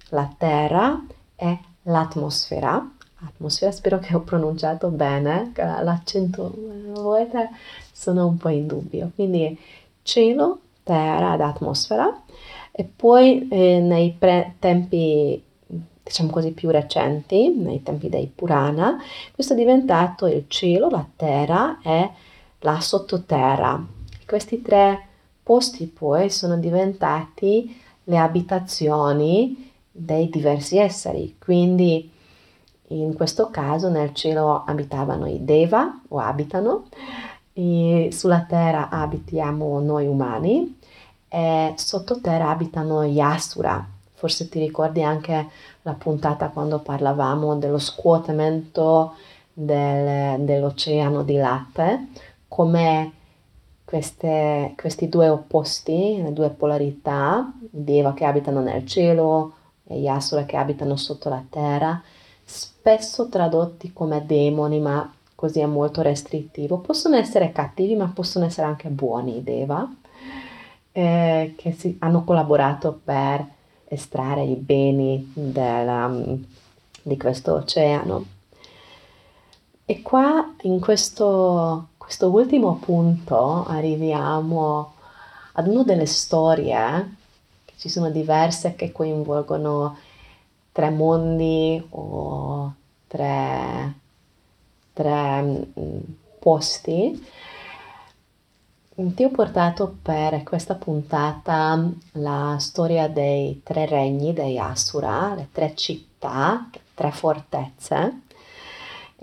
la 0.10 0.34
terra 0.38 1.04
e 1.36 1.60
l'atmosfera. 1.84 2.92
Atmosfera, 3.24 3.72
spero 3.72 4.00
che 4.00 4.16
ho 4.16 4.22
pronunciato 4.22 4.90
bene, 4.90 5.52
l'accento 5.56 6.54
volete 6.94 7.50
sono 7.92 8.28
un 8.28 8.38
po' 8.38 8.50
in 8.50 8.68
dubbio. 8.68 9.12
Quindi 9.16 9.58
cielo, 10.02 10.60
terra 10.84 11.36
ed 11.36 11.42
atmosfera 11.42 12.24
e 12.72 12.84
poi 12.84 13.48
eh, 13.50 13.80
nei 13.80 14.16
pre- 14.18 14.56
tempi 14.60 15.42
diciamo 16.04 16.30
così 16.30 16.52
più 16.52 16.70
recenti, 16.70 17.54
nei 17.56 17.84
tempi 17.84 18.10
dei 18.10 18.30
Purana, 18.34 18.98
questo 19.34 19.54
è 19.54 19.56
diventato 19.56 20.26
il 20.28 20.46
cielo, 20.48 20.90
la 20.90 21.06
terra 21.16 21.80
e 21.82 22.10
la 22.60 22.80
sottoterra. 22.82 24.00
Questi 24.32 24.62
tre 24.62 25.08
posti 25.44 25.88
poi 25.88 26.30
sono 26.30 26.56
diventati 26.56 27.78
le 28.06 28.18
abitazioni 28.18 29.70
dei 29.92 30.30
diversi 30.30 30.78
esseri, 30.78 31.36
quindi 31.38 32.10
in 32.88 33.14
questo 33.14 33.50
caso 33.50 33.90
nel 33.90 34.14
cielo 34.14 34.64
abitavano 34.66 35.26
i 35.26 35.44
Deva 35.44 36.00
o 36.08 36.18
abitano, 36.20 36.86
sulla 37.54 38.46
terra 38.48 38.88
abitiamo 38.88 39.82
noi 39.82 40.08
umani 40.08 40.80
e 41.28 41.74
sottoterra 41.76 42.52
abitano 42.52 43.04
gli 43.04 43.20
Asura. 43.20 43.86
Forse 44.14 44.48
ti 44.48 44.60
ricordi 44.60 45.04
anche 45.04 45.50
la 45.82 45.94
puntata 45.94 46.48
quando 46.48 46.80
parlavamo 46.80 47.58
dello 47.58 47.80
scuotamento 47.80 49.14
del, 49.52 50.40
dell'oceano 50.40 51.22
di 51.24 51.36
latte, 51.36 52.08
come 52.48 53.20
queste, 53.92 54.74
questi 54.78 55.10
due 55.10 55.28
opposti, 55.28 56.22
le 56.22 56.32
due 56.32 56.50
polarità, 56.50 57.52
Deva 57.60 58.14
che 58.14 58.24
abitano 58.24 58.62
nel 58.62 58.86
cielo 58.86 59.54
e 59.86 60.00
gli 60.00 60.10
che 60.46 60.56
abitano 60.56 60.96
sotto 60.96 61.28
la 61.28 61.44
terra, 61.50 62.02
spesso 62.42 63.28
tradotti 63.28 63.92
come 63.92 64.26
demoni, 64.26 64.80
ma 64.80 65.14
così 65.36 65.60
è 65.60 65.66
molto 65.66 66.02
restrittivo. 66.02 66.78
Possono 66.78 67.18
essere 67.18 67.52
cattivi, 67.52 67.96
ma 67.96 68.10
possono 68.14 68.46
essere 68.46 68.68
anche 68.68 68.88
buoni 68.88 69.44
Deva, 69.44 69.86
eh, 70.94 71.54
che 71.58 71.74
si, 71.74 71.98
hanno 72.00 72.24
collaborato 72.24 72.98
per 73.04 73.46
estrarre 73.84 74.44
i 74.44 74.56
beni 74.56 75.34
della, 75.34 76.10
di 77.02 77.18
questo 77.18 77.56
oceano. 77.56 78.26
E 79.84 80.02
qua 80.02 80.56
in 80.62 80.80
questo, 80.80 81.88
questo 82.12 82.30
ultimo 82.30 82.76
punto 82.76 83.64
arriviamo 83.66 84.96
ad 85.54 85.66
una 85.68 85.84
delle 85.84 86.06
storie, 86.06 87.16
che 87.64 87.74
ci 87.78 87.88
sono 87.88 88.10
diverse 88.10 88.76
che 88.76 88.92
coinvolgono 88.92 89.98
tre 90.74 90.90
mondi 90.90 91.82
o 91.92 92.74
tre, 93.08 93.94
tre 94.92 95.42
mm, 95.42 96.00
posti. 96.38 97.28
Ti 98.94 99.24
ho 99.24 99.30
portato 99.30 99.96
per 100.02 100.44
questa 100.44 100.76
puntata 100.76 101.82
la 102.16 102.58
storia 102.60 103.08
dei 103.08 103.62
tre 103.64 103.86
regni 103.86 104.34
dei 104.34 104.60
Asura, 104.60 105.34
le 105.34 105.48
tre 105.50 105.74
città, 105.76 106.70
tre 106.94 107.12
fortezze 107.12 108.24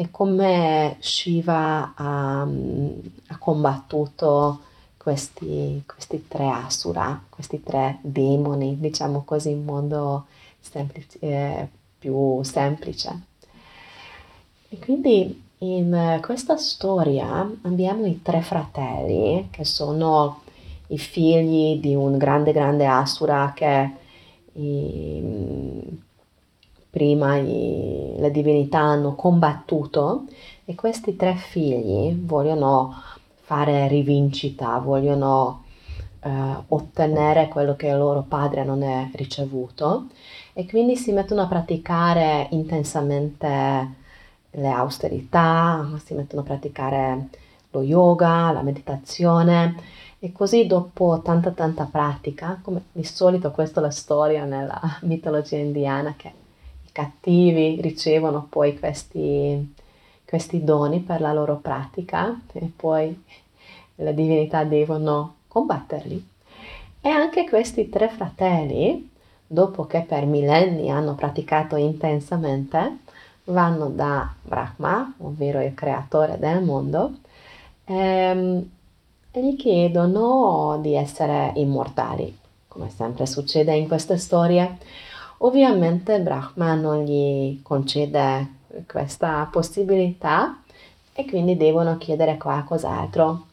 e 0.00 0.12
come 0.12 0.96
Shiva 1.00 1.92
ha, 1.96 2.42
ha 2.42 3.38
combattuto 3.38 4.61
questi, 4.96 5.82
questi, 5.84 6.28
tre 6.28 6.48
asura, 6.48 7.20
questi 7.28 7.61
tre 7.64 7.98
demoni, 8.02 8.78
diciamo 8.78 9.24
così 9.24 9.50
in 9.50 9.64
modo 9.64 10.26
semplice, 10.61 11.18
eh, 11.18 11.68
più 11.98 12.40
semplice. 12.44 13.22
E 14.68 14.78
quindi 14.78 15.42
in 15.58 16.20
questa 16.22 16.56
storia 16.56 17.50
abbiamo 17.62 18.06
i 18.06 18.22
tre 18.22 18.40
fratelli 18.40 19.48
che 19.50 19.64
sono 19.64 20.42
i 20.88 20.98
figli 20.98 21.80
di 21.80 21.96
un 21.96 22.18
grande 22.18 22.52
grande 22.52 22.87
asura 22.87 23.52
che 23.52 23.90
prima 26.90 27.37
i, 27.37 28.14
le 28.16 28.31
divinità 28.31 28.79
hanno 28.79 29.14
combattuto 29.14 30.24
e 30.64 30.74
questi 30.74 31.16
tre 31.16 31.35
figli 31.35 32.14
vogliono 32.14 32.94
fare 33.35 33.88
rivincita, 33.88 34.79
vogliono 34.79 35.64
eh, 36.20 36.31
ottenere 36.68 37.48
quello 37.48 37.77
che 37.77 37.88
il 37.88 37.96
loro 37.96 38.24
padre 38.27 38.64
non 38.64 38.83
è 38.83 39.09
ricevuto 39.14 40.07
e 40.53 40.66
quindi 40.66 40.96
si 40.96 41.12
mettono 41.12 41.42
a 41.42 41.46
praticare 41.46 42.48
intensamente 42.51 43.94
le 44.51 44.68
austerità, 44.68 45.88
si 46.05 46.14
mettono 46.14 46.42
a 46.42 46.44
praticare 46.44 47.29
lo 47.70 47.83
yoga, 47.83 48.51
la 48.51 48.62
meditazione 48.62 49.77
e 50.18 50.33
così 50.33 50.66
dopo 50.66 51.20
tanta 51.22 51.53
tanta 51.53 51.85
pratica, 51.85 52.59
come 52.62 52.87
di 52.92 53.05
solito 53.05 53.51
questa 53.51 53.81
è 53.81 53.83
la 53.83 53.90
storia 53.90 54.44
nella 54.44 54.81
mitologia 55.03 55.57
indiana 55.57 56.14
che 56.16 56.33
cattivi 56.98 57.80
ricevono 57.80 58.48
poi 58.50 58.76
questi, 58.76 59.72
questi 60.24 60.64
doni 60.64 60.98
per 60.98 61.20
la 61.20 61.32
loro 61.32 61.54
pratica 61.54 62.40
e 62.52 62.68
poi 62.74 63.24
le 63.94 64.14
divinità 64.14 64.64
devono 64.64 65.34
combatterli. 65.46 66.28
E 67.00 67.08
anche 67.08 67.48
questi 67.48 67.88
tre 67.88 68.08
fratelli, 68.08 69.08
dopo 69.46 69.87
che 69.87 70.00
per 70.00 70.26
millenni 70.26 70.90
hanno 70.90 71.14
praticato 71.14 71.76
intensamente, 71.76 72.98
vanno 73.44 73.87
da 73.90 74.34
Brahma, 74.42 75.14
ovvero 75.18 75.62
il 75.62 75.74
creatore 75.74 76.37
del 76.37 76.64
mondo, 76.64 77.12
ehm, 77.84 78.70
e 79.30 79.44
gli 79.44 79.54
chiedono 79.54 80.80
di 80.82 80.94
essere 80.94 81.52
immortali, 81.54 82.37
come 82.66 82.90
sempre 82.90 83.24
succede 83.24 83.72
in 83.76 83.87
queste 83.87 84.16
storie 84.18 85.06
Ovviamente 85.38 86.20
Brahma 86.20 86.74
non 86.74 87.05
gli 87.05 87.62
concede 87.62 88.57
questa 88.88 89.48
possibilità 89.51 90.62
e 91.12 91.24
quindi 91.27 91.57
devono 91.57 91.96
chiedere 91.96 92.37
qualcos'altro. 92.37 93.46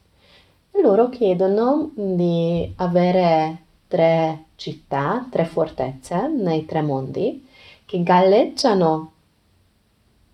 Loro 0.81 1.09
chiedono 1.09 1.91
di 1.93 2.73
avere 2.77 3.63
tre 3.87 4.45
città, 4.55 5.27
tre 5.29 5.45
fortezze 5.45 6.27
nei 6.27 6.65
tre 6.65 6.81
mondi 6.81 7.47
che 7.85 8.01
galleggiano 8.01 9.11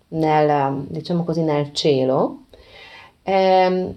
nel, 0.10 0.86
diciamo 0.88 1.26
così, 1.26 1.42
nel 1.42 1.74
cielo, 1.74 2.44
ehm, 3.24 3.94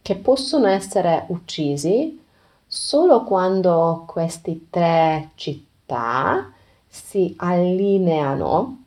che 0.00 0.14
possono 0.16 0.68
essere 0.68 1.24
uccisi 1.28 2.20
solo 2.66 3.24
quando 3.24 4.04
queste 4.06 4.66
tre 4.70 5.30
città 5.34 6.52
si 6.94 7.34
allineano 7.38 8.84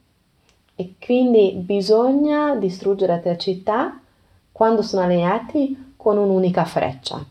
e 0.75 0.93
quindi 0.97 1.51
bisogna 1.57 2.55
distruggere 2.55 3.19
tre 3.19 3.37
città 3.37 3.99
quando 4.49 4.81
sono 4.81 5.03
allineati 5.03 5.93
con 5.97 6.17
un'unica 6.17 6.63
freccia. 6.63 7.21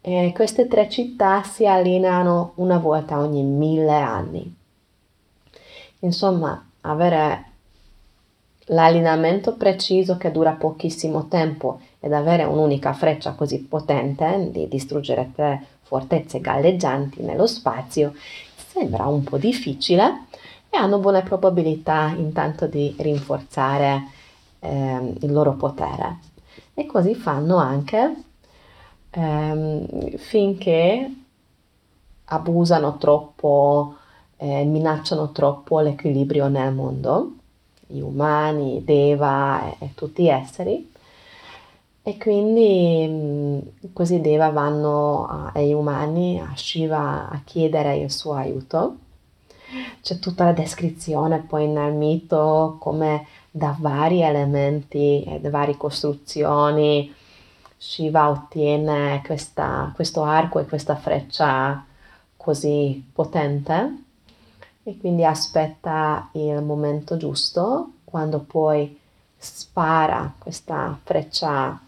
E 0.00 0.32
queste 0.32 0.68
tre 0.68 0.88
città 0.88 1.42
si 1.42 1.66
allineano 1.66 2.52
una 2.56 2.78
volta 2.78 3.18
ogni 3.18 3.42
mille 3.42 3.96
anni. 3.96 4.54
Insomma, 6.00 6.64
avere 6.82 7.44
l'allineamento 8.66 9.56
preciso 9.56 10.16
che 10.16 10.30
dura 10.30 10.52
pochissimo 10.52 11.26
tempo 11.26 11.80
ed 11.98 12.12
avere 12.12 12.44
un'unica 12.44 12.92
freccia 12.92 13.32
così 13.32 13.64
potente 13.64 14.48
di 14.52 14.68
distruggere 14.68 15.32
tre 15.34 15.64
fortezze 15.82 16.40
galleggianti 16.40 17.22
nello 17.22 17.48
spazio 17.48 18.12
sembra 18.78 19.06
un 19.06 19.24
po' 19.24 19.38
difficile 19.38 20.26
e 20.70 20.76
hanno 20.76 20.98
buone 20.98 21.22
probabilità 21.22 22.12
intanto 22.16 22.66
di 22.66 22.94
rinforzare 22.98 24.06
eh, 24.60 25.14
il 25.20 25.32
loro 25.32 25.54
potere. 25.54 26.18
E 26.74 26.86
così 26.86 27.14
fanno 27.16 27.56
anche 27.56 28.14
ehm, 29.10 30.16
finché 30.16 31.12
abusano 32.26 32.98
troppo, 32.98 33.96
eh, 34.36 34.64
minacciano 34.64 35.32
troppo 35.32 35.80
l'equilibrio 35.80 36.46
nel 36.46 36.72
mondo, 36.72 37.32
gli 37.86 38.00
umani, 38.00 38.84
Deva 38.84 39.72
e, 39.80 39.86
e 39.86 39.94
tutti 39.94 40.22
gli 40.22 40.28
esseri. 40.28 40.92
E 42.08 42.16
quindi 42.16 43.06
mm, 43.06 43.58
così 43.92 44.22
Deva 44.22 44.48
vanno 44.48 45.26
ai 45.52 45.74
umani, 45.74 46.40
a 46.40 46.56
Shiva, 46.56 47.28
a 47.28 47.42
chiedere 47.44 47.98
il 47.98 48.10
suo 48.10 48.32
aiuto. 48.32 48.96
C'è 50.00 50.18
tutta 50.18 50.44
la 50.44 50.52
descrizione 50.52 51.40
poi 51.40 51.68
nel 51.68 51.92
mito 51.92 52.78
come 52.80 53.26
da 53.50 53.76
vari 53.78 54.22
elementi 54.22 55.22
e 55.22 55.38
da 55.38 55.50
varie 55.50 55.76
costruzioni 55.76 57.14
Shiva 57.76 58.30
ottiene 58.30 59.20
questa, 59.26 59.92
questo 59.94 60.22
arco 60.22 60.60
e 60.60 60.66
questa 60.66 60.96
freccia 60.96 61.84
così 62.38 63.04
potente 63.12 64.04
e 64.82 64.96
quindi 64.96 65.26
aspetta 65.26 66.30
il 66.32 66.62
momento 66.62 67.18
giusto 67.18 67.90
quando 68.04 68.38
poi 68.38 68.98
spara 69.36 70.32
questa 70.38 70.98
freccia 71.04 71.82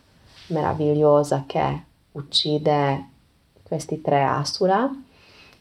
meravigliosa 0.51 1.45
che 1.47 1.83
uccide 2.13 3.09
questi 3.63 4.01
tre 4.01 4.23
asura 4.23 4.91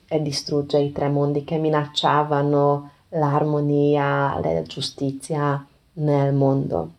e 0.07 0.21
distrugge 0.21 0.79
i 0.79 0.91
tre 0.91 1.09
mondi 1.09 1.43
che 1.43 1.57
minacciavano 1.57 2.89
l'armonia, 3.09 4.39
la 4.39 4.61
giustizia 4.63 5.65
nel 5.93 6.33
mondo. 6.33 6.91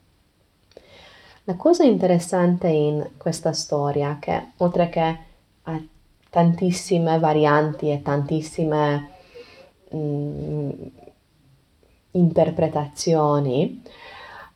La 1.44 1.56
cosa 1.56 1.84
interessante 1.84 2.68
in 2.68 3.10
questa 3.16 3.52
storia 3.52 4.12
è 4.12 4.18
che 4.20 4.46
oltre 4.58 4.88
che 4.88 5.18
ha 5.62 5.82
tantissime 6.30 7.18
varianti 7.18 7.90
e 7.90 8.02
tantissime 8.02 9.08
mh, 9.90 9.96
mm, 9.96 10.70
interpretazioni, 12.12 13.82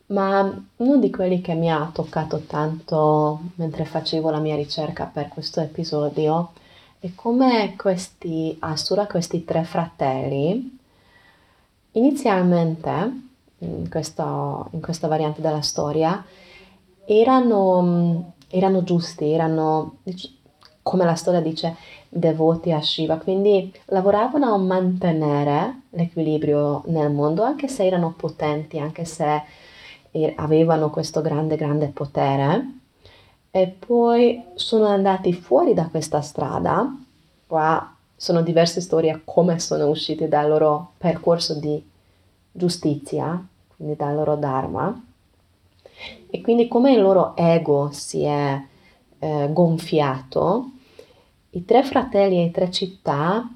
ma 0.07 0.65
uno 0.77 0.97
di 0.99 1.11
quelli 1.11 1.41
che 1.41 1.55
mi 1.55 1.71
ha 1.71 1.91
toccato 1.93 2.41
tanto 2.41 3.41
mentre 3.57 3.85
facevo 3.85 4.31
la 4.31 4.39
mia 4.39 4.57
ricerca 4.57 5.05
per 5.07 5.29
questo 5.29 5.61
episodio 5.61 6.53
è 6.99 7.11
come 7.15 7.75
questi 7.77 8.57
Asura, 8.61 9.07
questi 9.07 9.45
tre 9.45 9.65
fratelli, 9.65 10.79
inizialmente 11.93 12.91
in, 13.59 13.89
questo, 13.91 14.69
in 14.71 14.81
questa 14.81 15.07
variante 15.07 15.43
della 15.43 15.61
storia 15.61 16.25
erano, 17.05 18.33
erano 18.49 18.83
giusti, 18.85 19.31
erano, 19.33 19.99
come 20.83 21.05
la 21.05 21.15
storia 21.15 21.41
dice, 21.41 21.77
devoti 22.09 22.73
a 22.73 22.81
Shiva, 22.81 23.19
quindi 23.19 23.71
lavoravano 23.87 24.55
a 24.55 24.57
mantenere 24.57 25.83
l'equilibrio 25.91 26.85
nel 26.87 27.11
mondo, 27.11 27.43
anche 27.43 27.69
se 27.69 27.85
erano 27.85 28.15
potenti, 28.17 28.79
anche 28.79 29.05
se 29.05 29.43
avevano 30.37 30.91
questo 30.91 31.21
grande, 31.21 31.57
grande 31.57 31.89
potere 31.89 32.73
e 33.51 33.67
poi 33.67 34.43
sono 34.55 34.87
andati 34.87 35.33
fuori 35.33 35.75
da 35.75 35.89
questa 35.89 36.21
strada. 36.21 36.97
Qua 37.47 37.95
sono 38.17 38.43
diverse 38.43 38.81
storie 38.81 39.23
come 39.25 39.59
sono 39.59 39.89
usciti 39.89 40.29
dal 40.29 40.49
loro 40.49 40.93
percorso 40.99 41.59
di 41.59 41.83
giustizia, 42.51 43.45
quindi 43.77 43.97
dal 43.97 44.15
loro 44.15 44.37
dharma, 44.37 45.05
e 46.31 46.41
quindi 46.41 46.69
come 46.69 46.93
il 46.93 47.01
loro 47.01 47.37
ego 47.37 47.91
si 47.93 48.23
è 48.23 48.61
eh, 49.19 49.49
gonfiato, 49.53 50.71
i 51.51 51.65
tre 51.65 51.83
fratelli 51.85 52.41
e 52.41 52.45
le 52.45 52.51
tre 52.51 52.71
città 52.71 53.49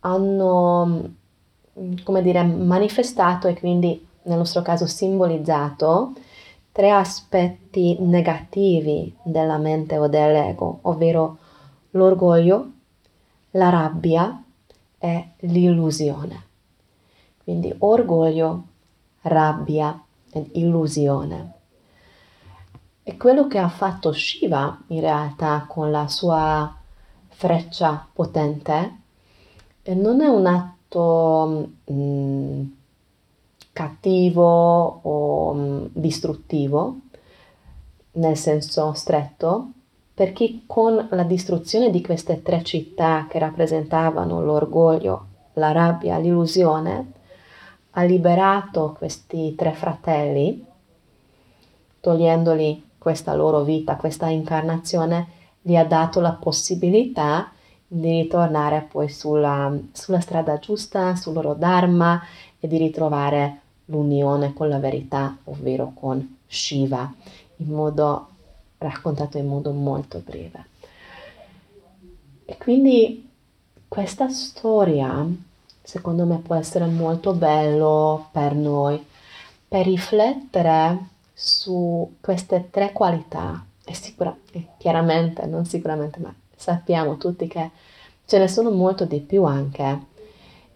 hanno, 0.00 1.10
come 2.04 2.22
dire, 2.22 2.42
manifestato 2.44 3.48
e 3.48 3.58
quindi 3.58 4.06
nel 4.24 4.38
nostro 4.38 4.62
caso 4.62 4.86
simbolizzato 4.86 6.12
tre 6.72 6.90
aspetti 6.90 7.96
negativi 8.00 9.14
della 9.22 9.58
mente 9.58 9.98
o 9.98 10.08
dell'ego, 10.08 10.78
ovvero 10.82 11.38
l'orgoglio, 11.90 12.70
la 13.52 13.68
rabbia 13.68 14.42
e 14.98 15.28
l'illusione. 15.40 16.42
Quindi 17.44 17.74
orgoglio, 17.78 18.64
rabbia 19.22 20.02
ed 20.30 20.48
illusione. 20.52 21.52
E 23.02 23.16
quello 23.16 23.46
che 23.48 23.58
ha 23.58 23.68
fatto 23.68 24.12
Shiva 24.12 24.80
in 24.88 25.00
realtà 25.00 25.66
con 25.68 25.90
la 25.90 26.06
sua 26.08 26.74
freccia 27.28 28.06
potente 28.12 29.00
non 29.94 30.20
è 30.20 30.28
un 30.28 30.46
atto 30.46 31.70
mm, 31.90 32.64
cattivo 33.72 35.00
o 35.02 35.54
mm, 35.54 35.84
distruttivo 35.92 36.96
nel 38.12 38.36
senso 38.36 38.92
stretto, 38.92 39.70
perché 40.12 40.62
con 40.66 41.08
la 41.10 41.22
distruzione 41.22 41.90
di 41.90 42.02
queste 42.02 42.42
tre 42.42 42.62
città 42.62 43.26
che 43.28 43.38
rappresentavano 43.38 44.42
l'orgoglio, 44.42 45.26
la 45.54 45.72
rabbia, 45.72 46.18
l'illusione, 46.18 47.12
ha 47.90 48.02
liberato 48.02 48.94
questi 48.96 49.54
tre 49.54 49.72
fratelli, 49.72 50.64
togliendoli 52.00 52.90
questa 52.98 53.34
loro 53.34 53.62
vita, 53.62 53.96
questa 53.96 54.28
incarnazione, 54.28 55.40
gli 55.62 55.76
ha 55.76 55.84
dato 55.84 56.20
la 56.20 56.32
possibilità 56.32 57.50
di 57.86 58.22
ritornare 58.22 58.86
poi 58.90 59.08
sulla, 59.08 59.74
sulla 59.92 60.20
strada 60.20 60.58
giusta, 60.58 61.14
sul 61.14 61.34
loro 61.34 61.54
dharma 61.54 62.22
e 62.58 62.66
di 62.66 62.78
ritrovare 62.78 63.61
l'unione 63.92 64.54
con 64.54 64.68
la 64.68 64.78
verità, 64.78 65.36
ovvero 65.44 65.92
con 65.94 66.38
Shiva, 66.46 67.12
in 67.56 67.68
modo 67.68 68.28
raccontato 68.78 69.38
in 69.38 69.46
modo 69.46 69.70
molto 69.72 70.20
breve. 70.24 70.66
E 72.46 72.56
quindi 72.56 73.28
questa 73.86 74.28
storia, 74.30 75.24
secondo 75.82 76.24
me, 76.24 76.38
può 76.38 76.54
essere 76.54 76.86
molto 76.86 77.34
bello 77.34 78.28
per 78.32 78.54
noi, 78.54 79.04
per 79.68 79.84
riflettere 79.84 81.08
su 81.32 82.16
queste 82.20 82.68
tre 82.70 82.92
qualità. 82.92 83.64
E, 83.84 83.94
sicura, 83.94 84.34
chiaramente, 84.78 85.44
non 85.46 85.66
sicuramente, 85.66 86.18
ma 86.18 86.34
sappiamo 86.56 87.16
tutti 87.18 87.46
che 87.46 87.70
ce 88.24 88.38
ne 88.38 88.48
sono 88.48 88.70
molto 88.70 89.04
di 89.04 89.20
più 89.20 89.44
anche, 89.44 90.06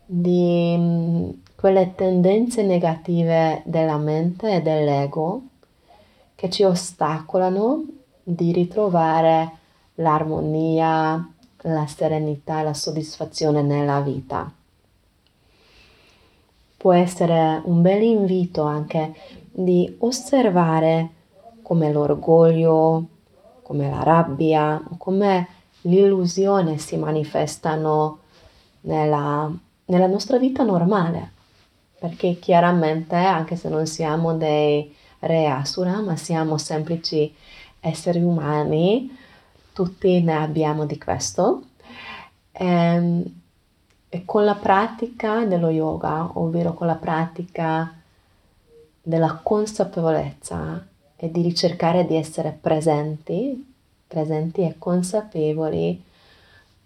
di 0.05 1.45
quelle 1.57 1.95
tendenze 1.95 2.63
negative 2.63 3.63
della 3.65 3.97
mente 3.97 4.57
e 4.57 4.63
dell'ego 4.63 5.43
che 6.35 6.51
ci 6.51 6.63
ostacolano 6.63 7.83
di 8.23 8.53
ritrovare 8.53 9.51
l'armonia, 9.95 11.33
la 11.63 11.87
serenità 11.87 12.61
e 12.61 12.65
la 12.65 12.75
soddisfazione 12.75 13.63
nella 13.63 14.01
vita. 14.01 14.53
Può 16.77 16.93
essere 16.93 17.63
un 17.65 17.81
bel 17.81 18.03
invito 18.03 18.63
anche 18.63 19.15
di 19.51 19.97
osservare 20.01 21.09
come 21.63 21.91
l'orgoglio, 21.91 23.07
come 23.63 23.89
la 23.89 24.03
rabbia, 24.03 24.83
come 24.99 25.49
l'illusione 25.83 26.77
si 26.77 26.99
manifestano 26.99 28.19
nella, 28.83 29.51
nella 29.87 30.07
nostra 30.07 30.37
vita 30.37 30.63
normale 30.63 31.35
perché 31.99 32.39
chiaramente 32.39 33.15
anche 33.17 33.57
se 33.57 33.69
non 33.69 33.87
siamo 33.87 34.35
dei 34.35 34.95
re 35.21 35.47
asura, 35.47 36.01
ma 36.01 36.17
siamo 36.17 36.59
semplici 36.59 37.35
esseri 37.81 38.23
umani, 38.23 39.17
tutti 39.73 40.21
ne 40.23 40.35
abbiamo 40.35 40.87
di 40.87 40.99
questo. 40.99 41.63
E, 42.53 42.67
ehm, 42.67 43.25
e 44.09 44.25
con 44.25 44.45
la 44.45 44.55
pratica 44.55 45.45
dello 45.45 45.69
yoga, 45.69 46.31
ovvero 46.39 46.75
con 46.75 46.87
la 46.87 46.95
pratica 46.95 47.93
della 49.03 49.41
consapevolezza 49.43 50.87
e 51.17 51.31
di 51.31 51.43
ricercare 51.43 52.07
di 52.07 52.17
essere 52.17 52.57
presenti, 52.59 53.75
presenti 54.07 54.63
e 54.63 54.77
consapevoli 54.79 56.03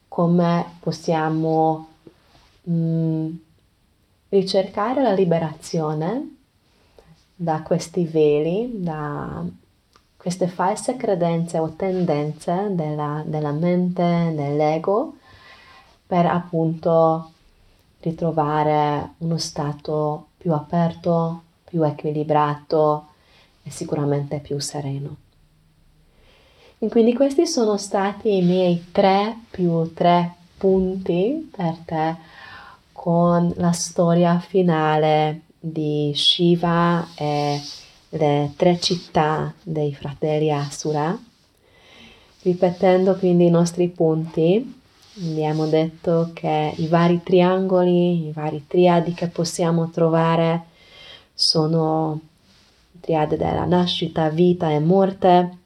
come 0.09 0.65
possiamo 0.81 1.89
mh, 2.63 2.73
mm, 2.73 3.31
ricercare 4.31 5.03
la 5.03 5.13
liberazione 5.13 6.37
da 7.35 7.63
questi 7.63 8.05
veli, 8.05 8.83
da 8.83 9.45
queste 10.17 10.49
false 10.49 10.97
credenze 10.97 11.59
o 11.59 11.71
tendenze 11.71 12.69
della, 12.71 13.23
della 13.25 13.53
mente, 13.53 14.33
dell'ego, 14.35 15.15
per 16.07 16.27
appunto 16.27 17.31
ritrovare 18.01 19.15
uno 19.19 19.39
stato 19.39 20.27
più 20.37 20.53
aperto, 20.53 21.43
più 21.65 21.83
equilibrato 21.83 23.07
e 23.63 23.71
sicuramente 23.71 24.41
più 24.41 24.59
sereno. 24.59 25.17
E 26.79 26.89
quindi 26.89 27.15
questi 27.15 27.47
sono 27.47 27.77
stati 27.77 28.37
i 28.37 28.43
miei 28.43 28.91
tre 28.91 29.37
più 29.51 29.93
tre 29.93 30.35
punti 30.57 31.51
per 31.55 31.77
te 31.85 32.17
con 33.01 33.51
la 33.57 33.73
storia 33.73 34.39
finale 34.41 35.45
di 35.59 36.13
Shiva 36.15 37.09
e 37.15 37.59
le 38.11 38.53
tre 38.57 38.79
città 38.79 39.55
dei 39.63 39.95
fratelli 39.95 40.53
Asura. 40.53 41.19
Ripetendo 42.43 43.17
quindi 43.17 43.47
i 43.47 43.51
nostri 43.51 43.89
punti, 43.89 44.83
abbiamo 45.17 45.65
detto 45.65 46.33
che 46.35 46.75
i 46.77 46.89
vari 46.89 47.23
triangoli, 47.23 48.27
i 48.27 48.33
vari 48.33 48.67
triadi 48.67 49.15
che 49.15 49.29
possiamo 49.29 49.89
trovare 49.89 50.67
sono 51.33 52.21
triade 53.01 53.39
della 53.39 53.65
nascita, 53.65 54.29
vita 54.29 54.71
e 54.71 54.79
morte, 54.79 55.57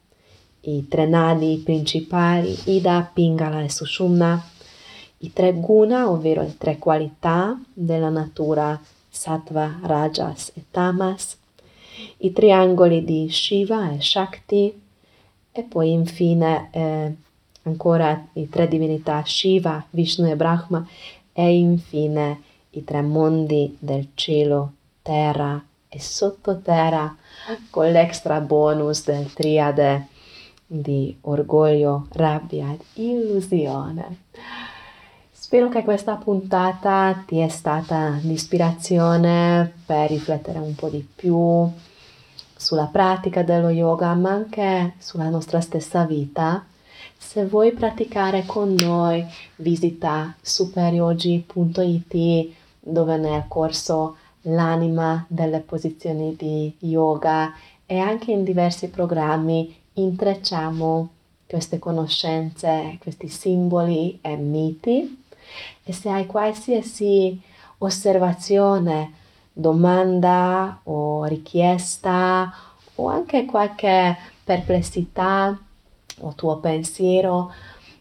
i 0.61 0.87
tre 0.87 1.05
nadi 1.05 1.61
principali, 1.65 2.57
Ida, 2.63 3.11
Pingala 3.13 3.61
e 3.61 3.69
Sushumna, 3.69 4.41
i 5.19 5.33
tre 5.33 5.53
guna, 5.53 6.09
ovvero 6.09 6.41
le 6.41 6.57
tre 6.57 6.77
qualità 6.77 7.59
della 7.73 8.09
natura 8.09 8.79
sattva, 9.09 9.79
rajas 9.81 10.51
e 10.55 10.63
tamas, 10.69 11.37
i 12.17 12.31
triangoli 12.31 13.03
di 13.03 13.29
Shiva 13.29 13.91
e 13.91 14.01
Shakti 14.01 14.83
E 15.57 15.63
poi 15.63 15.93
infine 15.93 16.67
eh, 16.71 17.15
ancora 17.63 18.27
i 18.33 18.49
tre 18.49 18.67
divinità 18.67 19.23
Shiva, 19.23 19.85
Vishnu 19.91 20.29
e 20.29 20.35
Brahma 20.35 20.85
e 21.31 21.55
infine 21.55 22.41
i 22.71 22.83
tre 22.83 23.01
mondi 23.01 23.77
del 23.79 24.09
cielo, 24.15 24.73
terra 25.01 25.63
e 25.87 25.99
sottoterra 26.01 27.15
con 27.69 27.89
l'extra 27.89 28.41
bonus 28.41 29.05
del 29.05 29.31
triade 29.31 30.07
di 30.67 31.15
orgoglio, 31.21 32.07
rabbia 32.11 32.73
ed 32.73 32.81
illusione. 32.95 34.17
Spero 35.45 35.69
che 35.69 35.83
questa 35.83 36.15
puntata 36.15 37.23
ti 37.23 37.37
è 37.37 37.49
stata 37.49 38.17
di 38.19 38.31
ispirazione 38.31 39.71
per 39.85 40.09
riflettere 40.09 40.57
un 40.57 40.73
po' 40.73 40.89
di 40.89 41.07
più 41.15 41.69
sulla 42.55 42.89
pratica 42.91 43.43
dello 43.43 43.69
yoga, 43.69 44.15
ma 44.15 44.31
anche 44.31 44.93
sulla 44.97 45.29
nostra 45.29 45.61
stessa 45.61 46.03
vita. 46.03 46.65
Se 47.15 47.45
vuoi 47.45 47.73
praticare 47.73 48.43
con 48.47 48.73
noi, 48.73 49.23
visita 49.57 50.33
superyogi.it 50.41 51.37
dove 52.79 53.17
nel 53.17 53.45
corso 53.47 54.15
l'anima 54.41 55.23
delle 55.27 55.59
posizioni 55.59 56.35
di 56.35 56.75
yoga 56.79 57.53
e 57.85 57.99
anche 57.99 58.31
in 58.31 58.43
diversi 58.43 58.87
programmi 58.87 59.75
intrecciamo 59.93 61.09
queste 61.45 61.77
conoscenze, 61.77 62.97
questi 62.99 63.27
simboli 63.27 64.17
e 64.23 64.35
miti 64.37 65.21
e 65.83 65.93
se 65.93 66.09
hai 66.09 66.25
qualsiasi 66.25 67.39
osservazione, 67.79 69.13
domanda 69.51 70.79
o 70.83 71.25
richiesta 71.25 72.53
o 72.95 73.07
anche 73.07 73.45
qualche 73.45 74.17
perplessità 74.43 75.57
o 76.19 76.33
tuo 76.35 76.59
pensiero, 76.59 77.51